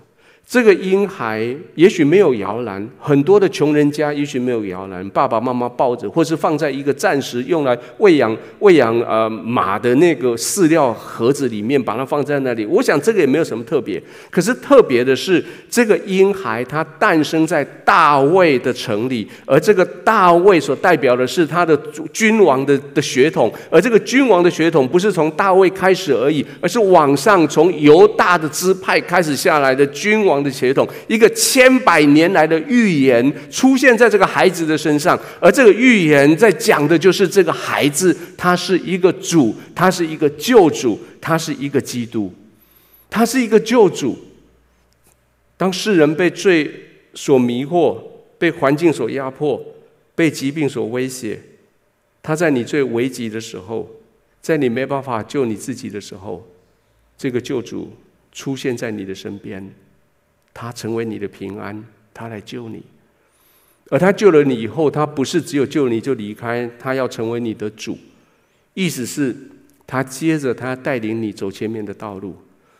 [0.51, 12.65] 这个婴孩也许没有摇篮，很多的穷人家也许没有摇篮，爸爸妈妈抱着，或是放在一个暂时用来喂养喂养呃马的那个饲料盒子里面，把它放在那里。
[12.65, 21.77] 我想这个也没有什么特别，可是特别的是，这个婴孩他诞生在大卫的城里，而这个大卫所代表的是他的
[22.11, 42.33] 君王的的血统，而这个君王的血统不是从大卫开始而已，而是往上从犹大的支派开始下来的君王的血统，一个千百年来的预言出现在这个孩子的身上，而这个预言在讲的就是这个孩子，他是一个主，他是一个救主，他是一个基督，
[43.09, 44.17] 他是一个救主。
[45.57, 46.71] 当世人被罪
[47.13, 48.01] 所迷惑，
[48.39, 49.63] 被环境所压迫，
[50.15, 51.39] 被疾病所威胁，
[52.23, 53.87] 他在你最危急的时候，
[54.41, 56.47] 在你没办法救你自己的时候，
[57.15, 57.91] 这个救主
[58.31, 59.69] 出现在你的身边。
[60.53, 61.83] 他成为你的平安，
[62.13, 62.83] 他来救你，
[63.89, 67.97] 而他救了你以后，他不是只有救你就离开，他要成为你的主，
[68.73, 69.35] 意思是，
[69.87, 72.35] 他接着他带领你走前面的道路，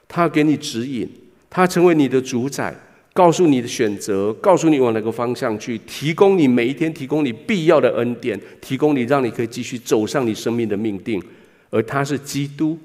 [0.08, 1.10] 他给你指引，
[1.50, 2.76] 他成为你的主宰，
[3.14, 11.22] 告诉你的选择，告诉你往哪个方向去，提供你每一天提供你必要的恩典，提供你让你可以继续走上你生命的命定，
[11.70, 12.78] 而他是基督，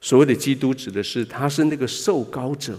[0.00, 2.78] 所谓的基督指的是他是那个受膏者。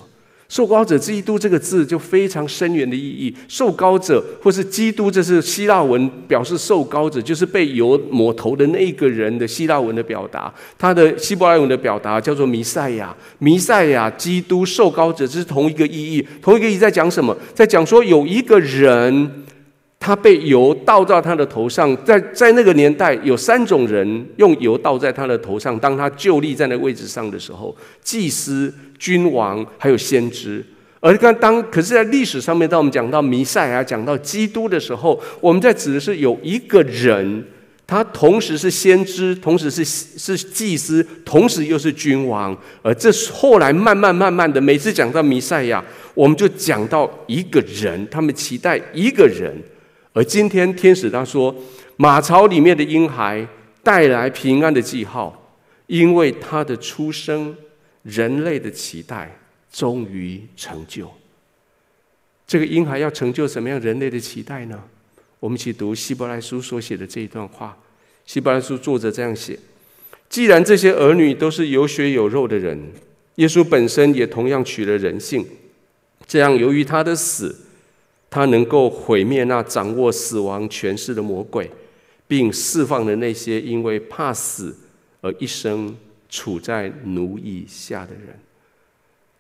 [0.53, 3.35] 受膏者基督这个字就非常深远的意义。
[3.47, 10.53] 受膏者或是基督，这是希腊文表示受膏者，就是被油抹头的那一个人的希腊文的表达。
[10.77, 16.23] 他的希伯来文的表达叫做弥赛亚，弥赛亚，基督受膏者，这是同一个意义。
[16.39, 17.35] 同一个意义在讲什么？
[17.55, 19.31] 在讲说有一个人。
[20.05, 25.79] 他被油倒到他的头上，在在那个年代，有三种人用油倒在他的头上。
[25.79, 30.65] 当他就立在那个位置上的时候，祭司、君王还有先知。
[31.01, 37.43] 而刚当，可是，在历史上面，当我们讲到弥赛亚、讲到基督的时候，我们在指的是有一个人，
[37.85, 42.57] 他同时是先知，同时是是祭司，同时又是君王。
[42.81, 49.53] 而这后来慢慢慢慢的，每次讲到弥赛亚，我们就讲到一个人，他们期待一个人。
[50.13, 51.53] 而今天天使他说，
[51.97, 53.45] 马槽里面的婴孩
[53.83, 55.53] 带来平安的记号，
[55.87, 57.53] 因为他的出生，
[58.03, 59.35] 人类的期待
[59.71, 61.11] 终于成就。
[62.45, 64.83] 这个婴孩要成就什么样人类的期待呢？
[65.39, 67.77] 我们一起读希伯来书所写的这一段话。
[68.25, 69.57] 希伯来书作者这样写：
[70.29, 72.79] 既然这些儿女都是有血有肉的人，
[73.35, 75.45] 耶稣本身也同样取了人性，
[76.27, 77.55] 这样由于他的死。
[78.29, 81.69] 他能够毁灭那掌握死亡权势的魔鬼，
[82.27, 84.75] 并释放了那些因为怕死
[85.21, 85.95] 而一生
[86.33, 88.33] 处在奴役下的人。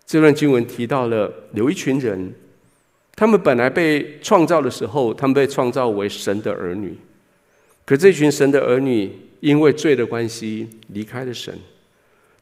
[0.05, 2.31] 这段经文提到了有一群人，
[3.15, 6.95] 他们本来被创造的时候，他们被创造为神的儿女，
[7.83, 11.57] 可这群神的儿女因为罪的关系离开了神。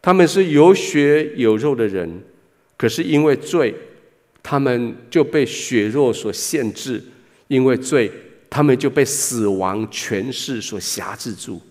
[0.01, 2.21] 他们是有血有肉的人，
[2.75, 3.73] 可是因为罪。
[4.43, 6.99] 他们就被血肉所限制，
[7.47, 8.11] 因为罪，
[8.49, 11.61] 他们就被死亡权势所辖制住。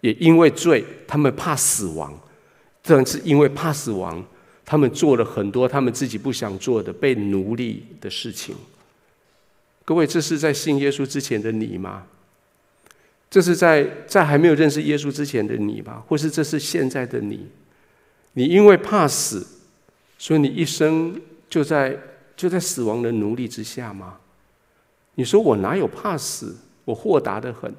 [0.00, 2.18] 也因为罪，他们怕死亡，
[2.84, 4.24] 正是因为怕死亡，
[4.64, 8.54] 他们做了很多他们自己不想做的被奴隶的事情。
[9.84, 12.06] 各位，这是在信耶稣之前的你吗？
[13.28, 16.04] 这是在在还没有认识耶稣之前的你吧？
[16.06, 17.48] 或是这是现在的你？
[18.34, 19.44] 你因为怕死，
[20.18, 21.20] 所以你一生
[21.50, 21.98] 就在
[22.36, 24.18] 就在死亡的奴隶之下吗？
[25.16, 26.56] 你说我哪有怕死？
[26.84, 27.74] 我豁达得很。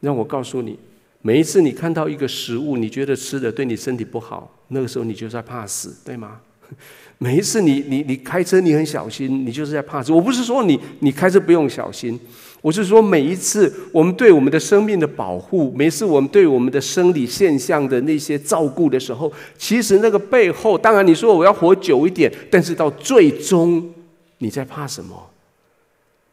[0.00, 0.78] 让我告诉你，
[1.20, 6.40] 每一次你看到一个食物，你觉得吃的对你身体不好，那个时候你就在怕死，对吗？
[7.18, 10.12] 每一次你你你开车你很小心，你就是在怕死。
[10.12, 12.18] 我不是说你你开车不用小心，
[12.60, 23.92] 我是说每一次我们对我们的生命的保护，每一次我们对我们的生理现象的那些照顾的时候，其实那个背后，当然你说我要活久一点，但是到最终
[24.38, 25.30] 你在怕什么？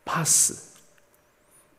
[0.05, 0.74] 怕死。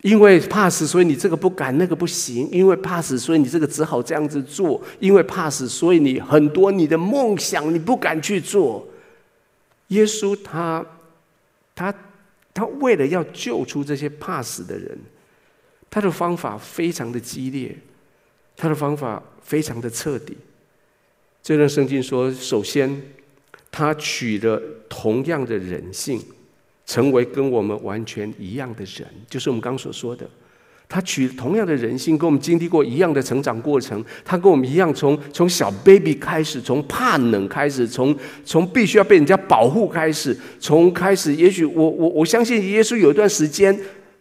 [0.03, 8.87] 因为怕死，所以你这个不敢，那个不行；因为怕死，所以你这个只好这样子做；因为怕死，所以你很多你的梦想你不敢去做。
[9.89, 10.85] 耶稣他，
[11.75, 11.93] 他，
[12.53, 14.97] 他为了要救出这些怕死的人，
[15.89, 17.77] 他的方法非常的激烈，
[18.57, 20.37] 他的方法非常的彻底。
[21.43, 23.03] 这段圣经说，首先
[23.71, 26.23] 他取了同样的人性。
[26.87, 30.25] 成为跟我们完全一样的人，就是我们刚所说的，
[30.89, 34.05] 他取同样的人性，跟我们经历过一样的成长过程。
[34.25, 43.77] 他跟我们一样从，从从小 baby 开始，从怕冷开始，从从必须要被人家保护开始，从开始，也许我我我相信耶稣有一段时间。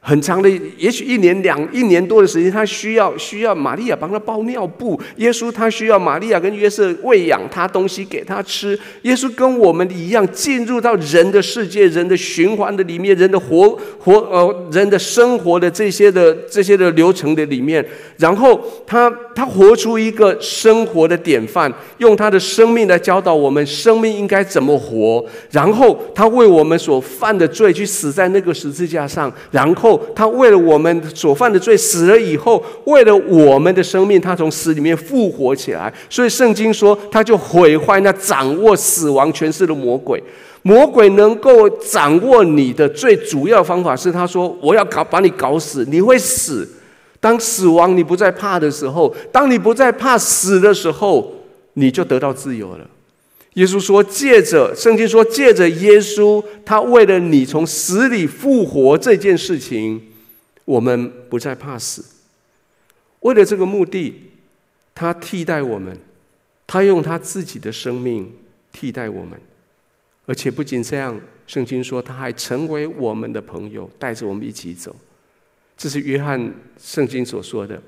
[0.08, 0.48] 很长的，
[0.78, 5.02] 也许一年两一年多的时间，他需要需要玛利亚帮他包尿布。
[5.16, 8.80] 耶稣他需要玛利亚跟约瑟喂养他东西给他吃。
[9.02, 17.84] 耶稣跟我们一样进入到人的世界、人的循环的里面、人的活活呃人的生活的这些的这些的流程的里面，
[18.18, 25.26] 然后他他活出一个生活的典范，用他的生命来教导我们生命应该怎么活。
[25.50, 29.95] 然后他为我们所犯的罪去死在那个十字架上，然后。
[30.16, 35.94] 他为了我们所犯的罪死了以后，为了我们的生命，他从死里面复活起来。
[36.10, 40.22] 所以圣经说，他就毁坏那掌握死亡权势的魔鬼。
[40.64, 46.68] 魔鬼能够掌握你的最主要方法是，他说：“我要搞把你搞死，你会死。
[47.20, 51.32] 当死亡你不再怕的时候，当你不再怕死的时候，
[51.74, 52.80] 你就得到自由了。”
[53.56, 60.02] 耶稣说：“借着圣经说，借着耶稣，他为了你从死里复活这件事情，
[60.66, 62.04] 我们不再怕死。
[63.22, 64.14] 为了这个目的，
[64.94, 65.98] 他替代我们，
[66.68, 68.30] 他用他自己的生命
[68.74, 69.40] 替代我们，
[70.26, 74.94] 而且不仅这样，圣经说他还成为我们的朋友，带着我们一起走。
[75.78, 77.82] 这是约翰圣经所说的，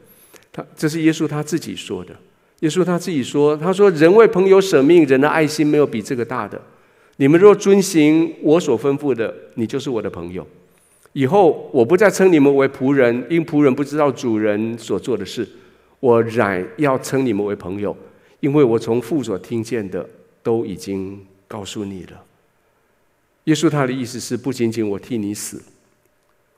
[0.52, 2.16] 他这是耶稣他自己说的。”
[2.62, 6.60] 耶稣他自己说：“他说，人为朋友舍命，人的爱心没有比这个大的。
[7.18, 10.46] 你们若遵行我所吩咐的，你就是我的朋友。
[11.14, 15.48] 以后我不再称你们为仆人，因仆人不知道主人所做的事。
[16.00, 17.96] 我乃要称你们为朋友，
[18.40, 20.08] 因为我从父所听见的
[20.42, 22.24] 都已经告诉你了。”
[23.46, 25.62] 耶稣他的意思是，不仅仅我替你死，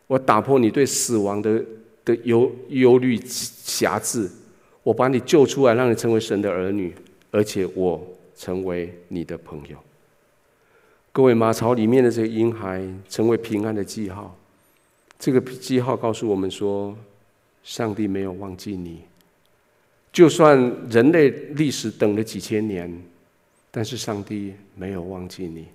[0.07, 1.61] 我打破你对死亡的
[2.05, 4.29] 的忧忧虑辖制。
[4.83, 6.93] 我把你救出来，让你成为神的儿女，
[7.31, 8.01] 而且我
[8.35, 9.77] 成为你的朋友。
[11.11, 14.35] 各位，马槽里面的这个婴孩成为平安的记号。
[15.17, 16.95] 这个记号告诉我们说，
[17.63, 19.01] 上帝没有忘记你。
[20.13, 20.57] 就算
[20.89, 23.03] 人类历史等了几千年，
[23.69, 25.67] 但是上帝没有忘记你。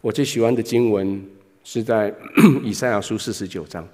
[0.00, 1.22] 我最喜欢的经文
[1.64, 2.14] 是在
[2.62, 3.86] 以赛亚书四十九章。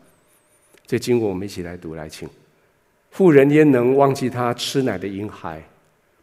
[0.86, 2.28] 这经文我们一起来读，来请。
[3.16, 5.66] 妇人焉能忘记她吃奶的婴孩，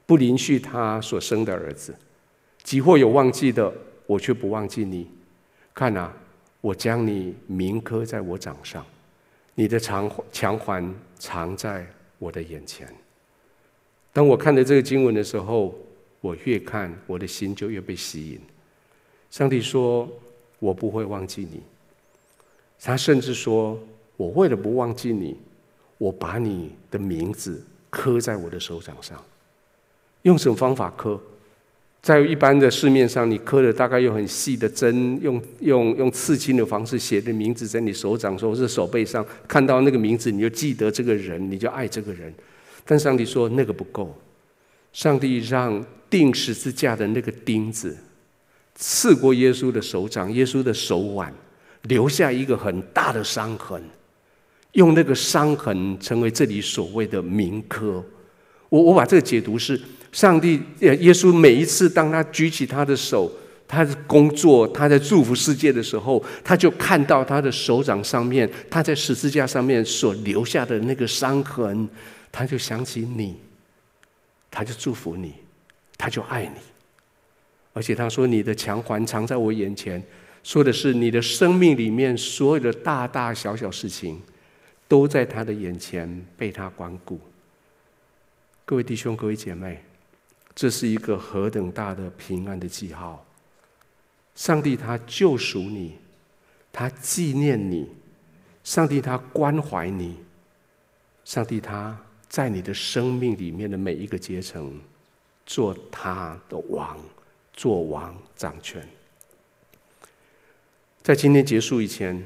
[0.06, 1.96] 不怜恤她所生的儿子？
[2.62, 3.74] 即或有忘记的，
[4.06, 5.10] 我却不忘记你。
[5.74, 6.16] 看啊，
[6.62, 8.86] 我将你铭刻在我掌上，
[9.56, 11.84] 你的偿偿还藏在
[12.20, 12.88] 我的眼前。
[14.12, 15.74] 当我看着这个经文的时候，
[16.22, 18.40] 我越看我的心就越被吸引。
[19.32, 20.08] 上帝说
[20.62, 21.60] ：“我不会忘记你。”
[22.80, 23.80] 他甚至说
[24.16, 25.36] ：“我为了不忘记你。”
[26.04, 29.18] 我把你的名字刻在我的手掌上，
[30.24, 31.18] 用什么方法刻？
[32.02, 42.34] 在一般的市面上，你刻的大概用很细的针，用用用刺青的方式写的名字在你手掌或是手背上，看到那个名字你就记得这个人，你就爱这个人。
[42.84, 44.14] 但上帝说那个不够，
[44.92, 47.96] 上帝让钉十字架的那个钉子
[48.76, 51.34] 刺过耶稣的手掌，耶稣的手腕
[51.84, 53.82] 留下一个很大的伤痕。
[54.74, 58.04] 用那个伤痕成为这里所谓的铭刻，
[58.70, 59.80] 我我把这个解读是：
[60.12, 63.32] 上帝耶耶稣每一次当他举起他的手，
[63.68, 71.88] 他的工作，他在祝福世界的时候，他就看到他的手掌上面，他在十字架上面所留下的那个伤痕，
[72.32, 73.36] 他就想起你，
[74.52, 75.34] 他就祝福你，
[75.98, 76.60] 他就爱你。
[77.76, 80.00] 而且他说：“你的强环藏在我眼前，
[80.44, 84.22] 说的是你的生命里面所有的大大小小事情，
[84.94, 87.20] 都在他的眼前被他光顾。”
[88.64, 89.82] 各位弟兄，各位姐妹，
[90.54, 93.26] 这是一个何等大的平安的记号！
[94.36, 95.98] 上帝他救赎你，
[96.72, 97.90] 他纪念你，
[98.64, 100.20] 上帝他关怀你，
[101.26, 101.98] 上帝他
[102.30, 104.80] 在你的生命里面的每一个阶层，
[105.44, 106.96] 做他的王。
[107.56, 108.84] 做王掌权，
[111.04, 112.26] 在今天结束以前，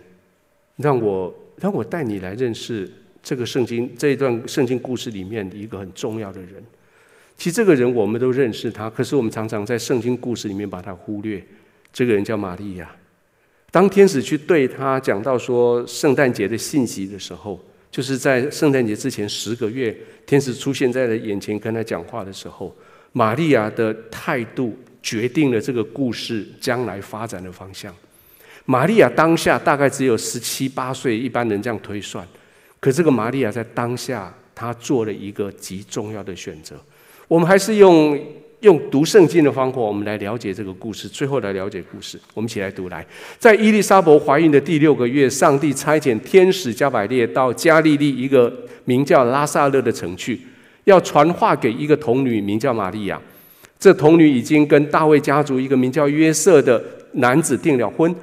[0.78, 2.90] 让我让我带你来认识
[3.22, 6.64] 这个圣经这一段圣经故事里面一个很重要的人。
[7.38, 11.44] 其实这个人我们都认识他，可是我们常常在圣经故事里面把他忽略。
[11.92, 12.96] 这个人叫玛利亚。
[13.72, 17.60] 当天使去对他讲到说圣诞节的信息的时候，
[17.92, 19.96] 就是在圣诞节之前十个月，
[20.26, 22.76] 天使出现在了眼前跟他讲话的时候，
[23.12, 24.78] 玛利亚的态度。
[25.00, 27.96] 决定了这个故事将来发展的方向。
[28.70, 32.28] 玛利亚当下大概只有十七八岁，一般人这样推算。
[32.82, 36.76] 可这个玛利亚在当下，她做了一个极重要的选择。
[37.30, 38.20] 我们还是用
[38.60, 41.08] 用读圣经的方法，我们来了解这个故事。
[41.08, 43.06] 最后来了解故事，我们一起来读来。
[43.40, 48.54] 在伊丽莎白怀孕的第六个月，上帝差遣天使加百列到加利利一个
[48.84, 50.42] 名叫拉萨勒的城去，
[50.84, 53.18] 要传话给一个童女，名叫玛利亚。
[53.80, 58.14] 这童女已经跟大卫家族一个名叫约瑟的男子订了婚。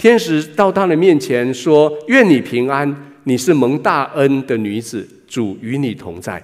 [0.00, 6.42] 天使到他的面前说：“愿你平安，你是蒙大恩的女子，主与你同在。”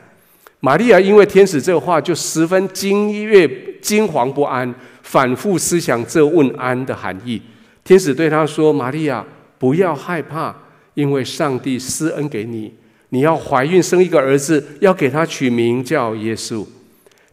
[0.60, 3.48] 玛利亚因为天使这话，就十分惊跃、
[3.80, 7.40] 惊惶不安，反复思想这问安的含义。
[7.82, 9.24] 天使对她说：“玛利亚，
[9.58, 10.54] 不要害怕，
[10.92, 12.70] 因为上帝施恩给你，
[13.08, 16.62] 你要怀孕生一个儿子，要给他取名叫耶稣。”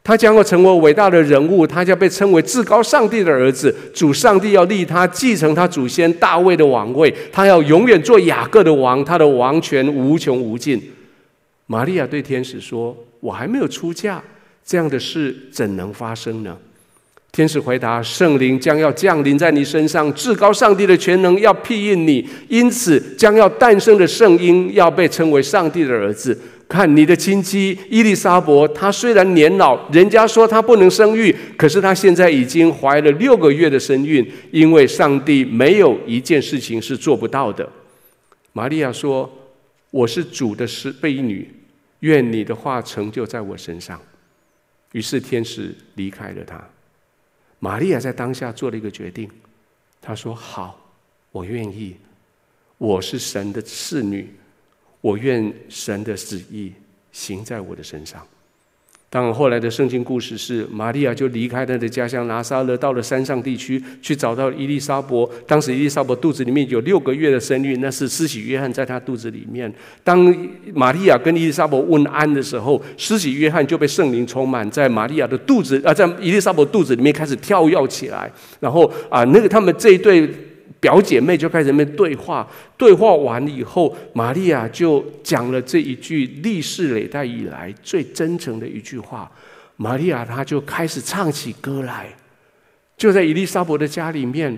[0.04, 3.74] 他将要成为伟大的人物，他将被称为至高上帝的儿子。
[3.94, 10.82] 主上帝要立他继承他祖先大卫的王位，他要永远做雅各的王，他的王权无穷无尽。
[11.68, 14.22] 玛利亚对天使说：“我还没有出嫁，
[14.66, 16.58] 这样的事怎能发生呢？”
[17.32, 26.38] 天使回答：“圣灵将要降临在你身上，至高上帝的权能要庇应你，因此将要诞生的圣婴要被称为上帝的儿子。”
[26.68, 37.68] 看你的亲戚伊丽莎白，她虽然年老，人家说她不能生育，可是她现在已经怀了六个月的身孕，因为上帝没有一件事情是做不到的。
[38.54, 39.32] 玛利亚说
[39.92, 41.48] ：“我是主的使婢女，
[42.00, 44.00] 愿你的话成就在我身上。”
[44.94, 46.64] 于是天使离开了她。
[47.60, 49.30] 玛利亚在当下做了一个决定，
[50.02, 50.80] 她说：“好，
[51.32, 51.96] 我愿意，
[52.78, 54.34] 我是神的侍女。”
[55.04, 56.72] 我愿神的旨意
[57.12, 58.22] 行在我的身上。
[59.10, 65.10] 当后来的圣经故事是，玛利亚就离开她的家乡拿撒勒，到了山上地区，去找到伊丽莎白。
[65.46, 69.72] 当时伊丽莎白肚子里面有六个月的身孕，那是施洗约翰在她肚子里面。
[70.06, 70.34] 当
[70.74, 78.32] 玛利亚跟伊丽莎白问安的时候，施洗约翰就被圣灵充满，在玛利亚的肚子啊，在伊丽莎白肚子里面开始跳跃起来。
[78.62, 80.34] 然后啊，那个他们这一对。
[80.84, 82.46] 表姐妹就开始在那边对话，
[82.78, 89.32] 对话完以后，玛利亚就讲了这一句历世历代以来最真诚的一句话。
[89.78, 92.14] 玛利亚她就开始唱起歌来，
[92.98, 94.58] 就在伊丽莎伯的家里面，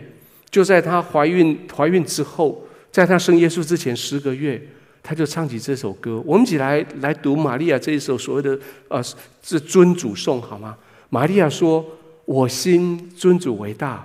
[0.49, 4.59] 就在她怀孕怀孕之后，在她生耶稣之前十个月，
[5.03, 6.19] 她就唱起这首歌。
[6.25, 8.57] 我们一起来来读玛利亚这一首所谓的
[8.87, 8.99] 呃
[9.43, 10.75] 是尊主颂好吗？
[11.09, 11.85] 玛利亚说
[12.25, 14.03] ：“我心尊主为大。”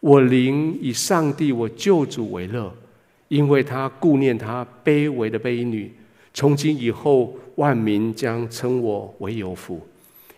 [0.00, 2.72] 我灵以上帝我救主为乐，
[3.28, 5.92] 因为他顾念他卑微的卑女。
[6.32, 9.80] 从今以后，万民将称我为有福，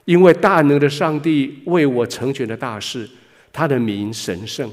[0.05, 3.09] 因为大能的上帝为我成全了大事。
[3.53, 4.71] 他的名神圣，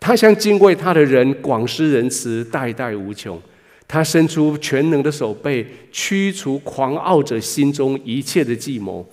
[0.00, 3.40] 他向敬畏他的人广施仁慈，代代无穷。
[3.88, 9.08] 他伸出全能的手背，驱除狂傲者心中一切的计谋。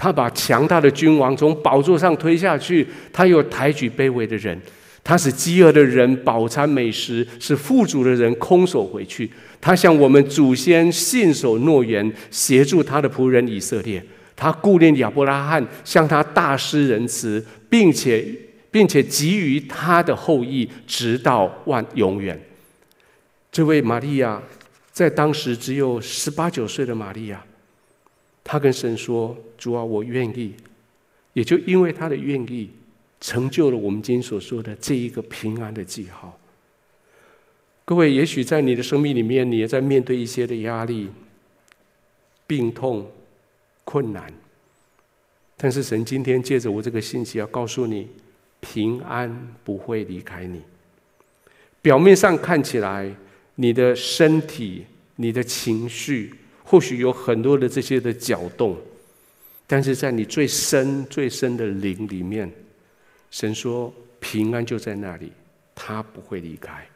[0.00, 4.58] 他把强大的君王从宝座上推下去，他又抬举卑微的人，
[5.04, 9.30] 他使饥饿的人饱餐美食，使富足的人空手回去。
[9.60, 14.02] 他向我们祖先信守诺言，协助他的仆人以色列。
[14.34, 18.26] 他顾念亚伯拉罕，向他大施仁慈，并且
[18.70, 22.40] 并且给予他的后裔，直到万永远。
[23.52, 24.40] 这位玛利亚，
[24.90, 27.44] 在当时只有十八九岁的玛利亚。
[28.50, 30.52] 他跟神说：“主啊，我愿意。”
[31.34, 32.68] 也就因为他的愿意，
[33.20, 36.36] 成就了我们今天所说的这一个平安的记号。
[37.84, 41.08] 各位，也许在你的生命里面，你也在面对一些的压力、
[42.48, 43.08] 病痛、
[43.84, 44.32] 困难，
[45.56, 48.08] 但是神今天借着我这个信息要告诉你，
[48.58, 50.60] 平安不会离开你。
[51.80, 53.14] 表面上看起来，
[53.54, 56.34] 你的身体、你的情绪，
[56.70, 58.76] 或许有很多的这些的搅动，
[59.66, 62.48] 但是在你最深、最深的灵里面，
[63.32, 65.32] 神说平安就在那里，
[65.74, 66.86] 他不会离开。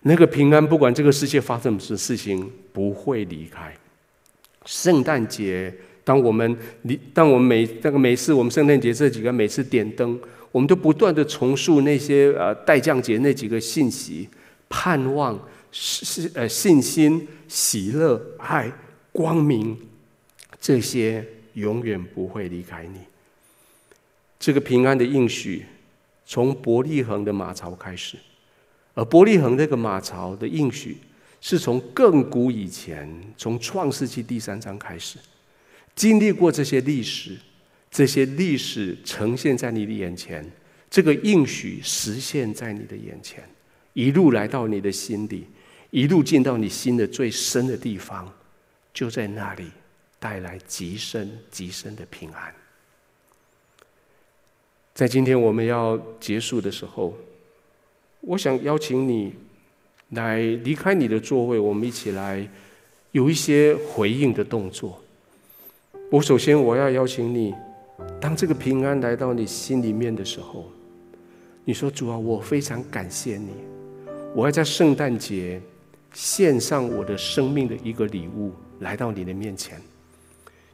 [0.00, 3.76] 那个平安，不管这个世界发生什么事情，不会离开。
[4.64, 5.70] 圣诞节，
[6.04, 10.18] 当我们你，当我们每那个每次我们圣诞节这几个每次点灯，
[10.50, 14.26] 我们都不断的重述那些呃待降节那几个信息，
[14.70, 15.38] 盼望
[15.70, 18.72] 是是呃信心、喜乐、爱、
[19.12, 19.78] 光明，
[20.60, 22.98] 这些永远不会离开你。
[24.40, 25.64] 这个平安的应许，
[26.26, 28.16] 从伯利恒的马槽开始。
[28.94, 30.96] 而伯利恒那个马槽的应许，
[31.40, 35.18] 是从更古以前，从创世纪第三章开始，
[35.94, 37.38] 经历过这些历史，
[37.90, 40.44] 这些历史呈现在你的眼前，
[40.90, 43.42] 这个应许实现在你的眼前，
[43.92, 45.46] 一路来到你的心里，
[45.90, 48.30] 一路进到你心的最深的地方，
[48.94, 49.70] 就在那里
[50.18, 52.54] 带来极深极深的平安。
[54.94, 57.14] 在今天我们要结束的时候。
[58.24, 59.34] 我想邀请你
[60.10, 62.48] 来离开你的座位，我们一起来
[63.10, 65.02] 有一些回应的动作。
[66.08, 67.52] 我首先我要邀请你，
[68.20, 70.70] 当这个平安来到你心里面的时候，
[71.64, 73.50] 你说：“主啊，我非常感谢你，
[74.36, 75.60] 我要在圣诞节
[76.14, 78.52] 献上我的生命的一个礼物
[78.82, 79.80] 来到你的面前。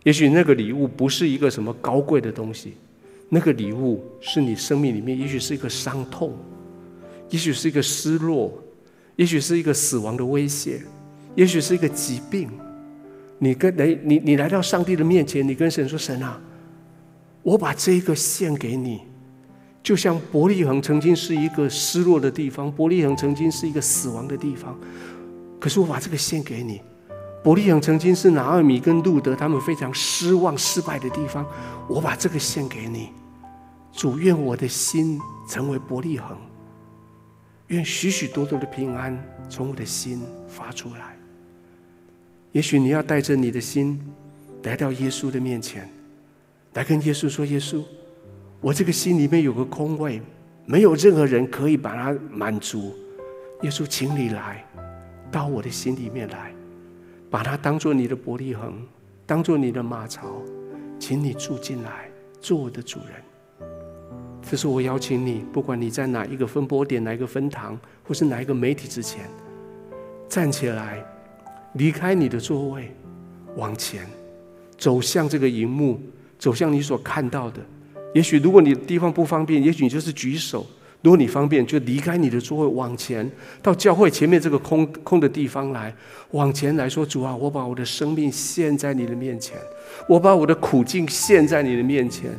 [0.02, 2.74] 也许那个礼物不是一个什么高贵的东西，
[3.28, 6.36] 那个礼物是你生命里面，也许是一个伤痛。”
[7.30, 8.50] 也许是一个失落，
[9.16, 10.80] 也许是一个死亡的威胁，
[11.34, 12.48] 也许是一个疾病。
[13.38, 16.40] 你跟来，你你来到上帝的面前，你跟神说：“神啊，
[17.42, 19.02] 我把这个献给你，
[19.82, 24.74] 就像伯利恒曾经是一个失落的地方，伯利恒曾经是一个死亡的地方。
[25.60, 26.80] 可是我把这个献给你，
[27.48, 31.46] 伯利恒曾经是拿俄米跟路德他们非常失望失败的地方，
[31.88, 33.08] 我把这个献给你。
[33.90, 35.18] 主，愿我的心
[35.48, 36.36] 成为伯利恒。”
[37.68, 39.18] 愿许许多多的平安
[39.48, 41.16] 从我的心发出来。
[42.52, 43.98] 也许你要带着你的心
[44.64, 45.88] 来到耶稣的面前，
[46.74, 47.82] 来跟耶稣说：“耶稣，
[48.60, 50.20] 我这个心里面有个空位，
[50.66, 52.94] 没有任何人可以把它满足。
[53.62, 54.62] 耶稣，请你来
[55.32, 56.52] 到我的心里面来，
[57.30, 58.74] 把它当做你的伯利恒，
[59.26, 60.42] 当做你的马槽，
[60.98, 62.10] 请你住进来，
[62.40, 63.22] 做我的主人。”
[64.40, 69.28] 这是我邀请你，不管你在哪一个分播点、哪一个分堂，或是哪一个媒体之前，
[70.26, 71.04] 站起来，
[71.74, 72.90] 离开你的座位，
[73.56, 74.06] 往前
[74.78, 76.00] 走向这个荧幕，
[76.38, 77.60] 走向你所看到的。
[78.14, 80.64] 也许如果你的地方不方便，也许你就是举手；
[81.02, 83.30] 如果你方便，就离开你的座位，往前
[83.62, 85.94] 到教会前面这个空空的地方来，
[86.32, 89.56] 往前来说：“主啊，我把我的生命献在你的面前，
[90.08, 92.30] 我把我的苦境献在你的面前。”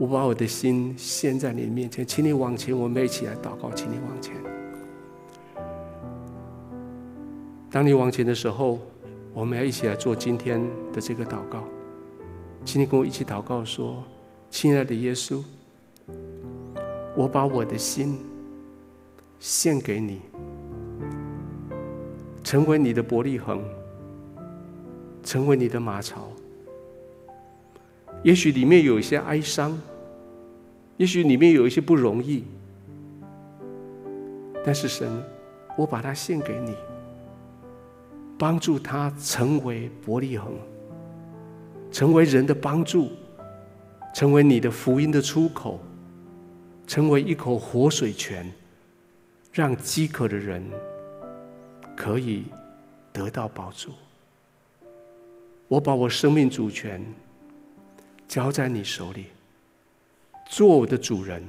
[0.00, 4.34] 我把我的心献在你的面前，请你往前，我们一起来祷告，请你往前。
[7.70, 8.78] 当你往前的时候，
[9.34, 10.58] 我们要一起来做今天
[10.90, 11.64] 的这个祷告，
[12.64, 14.02] 请你跟我一起祷告说
[14.50, 15.42] ：“亲爱的耶稣，
[17.20, 18.18] 我把我的心
[19.38, 20.22] 献给你，
[22.42, 23.62] 成为你的伯利恒，
[25.22, 26.32] 成为你的马槽。
[28.22, 29.78] 也许里面有一些哀伤。”
[30.96, 32.44] 也许里面有一些不容易，
[34.64, 35.10] 但是神，
[35.74, 36.74] 我把它献给你，
[38.38, 40.52] 帮助他成为伯利恒，
[41.90, 43.08] 成为人的帮助，
[44.14, 45.80] 成为你的福音的出口，
[46.90, 48.52] 成为一口活水泉，
[49.52, 50.60] 让饥渴的人
[51.96, 52.46] 可以
[53.12, 53.92] 得到饱足。
[55.68, 57.00] 我把我生命主权
[58.26, 59.26] 交在你手里。
[60.48, 61.48] 做我的主人，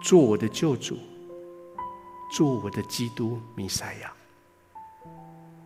[0.00, 0.98] 做我的救主，
[2.30, 4.12] 做我的基督弥赛亚。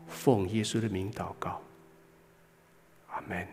[0.09, 1.61] 奉耶稣的名祷告，
[3.11, 3.47] 阿门。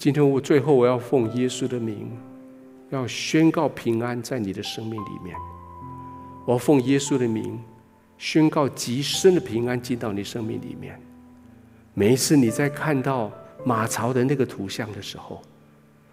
[0.00, 2.10] 今天我最后我要奉耶稣的名，
[2.88, 5.36] 要宣告平安在你的生命里面。
[6.46, 7.60] 我奉耶稣的名，
[8.16, 10.98] 宣告极深的平安进到你生命里面。
[11.92, 13.30] 每一次你在看到。
[13.62, 15.42] 马槽的那个图像的时候，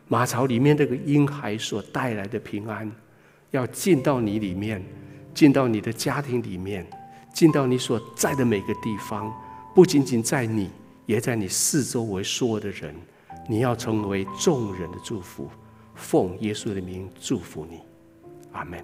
[0.10, 2.92] 马槽里面那个婴孩所带来的平安，
[3.52, 4.84] 要进到你里面，
[5.34, 6.86] 进到你的家庭里面，
[7.34, 9.34] 进到你所在的每个地方，
[9.74, 10.70] 不仅仅在你，
[11.06, 12.94] 也在你四周围所有的人，
[13.48, 15.50] 你要成为众人的祝福
[15.96, 17.80] 奉耶稣的名祝福你。
[18.52, 18.84] 阿门。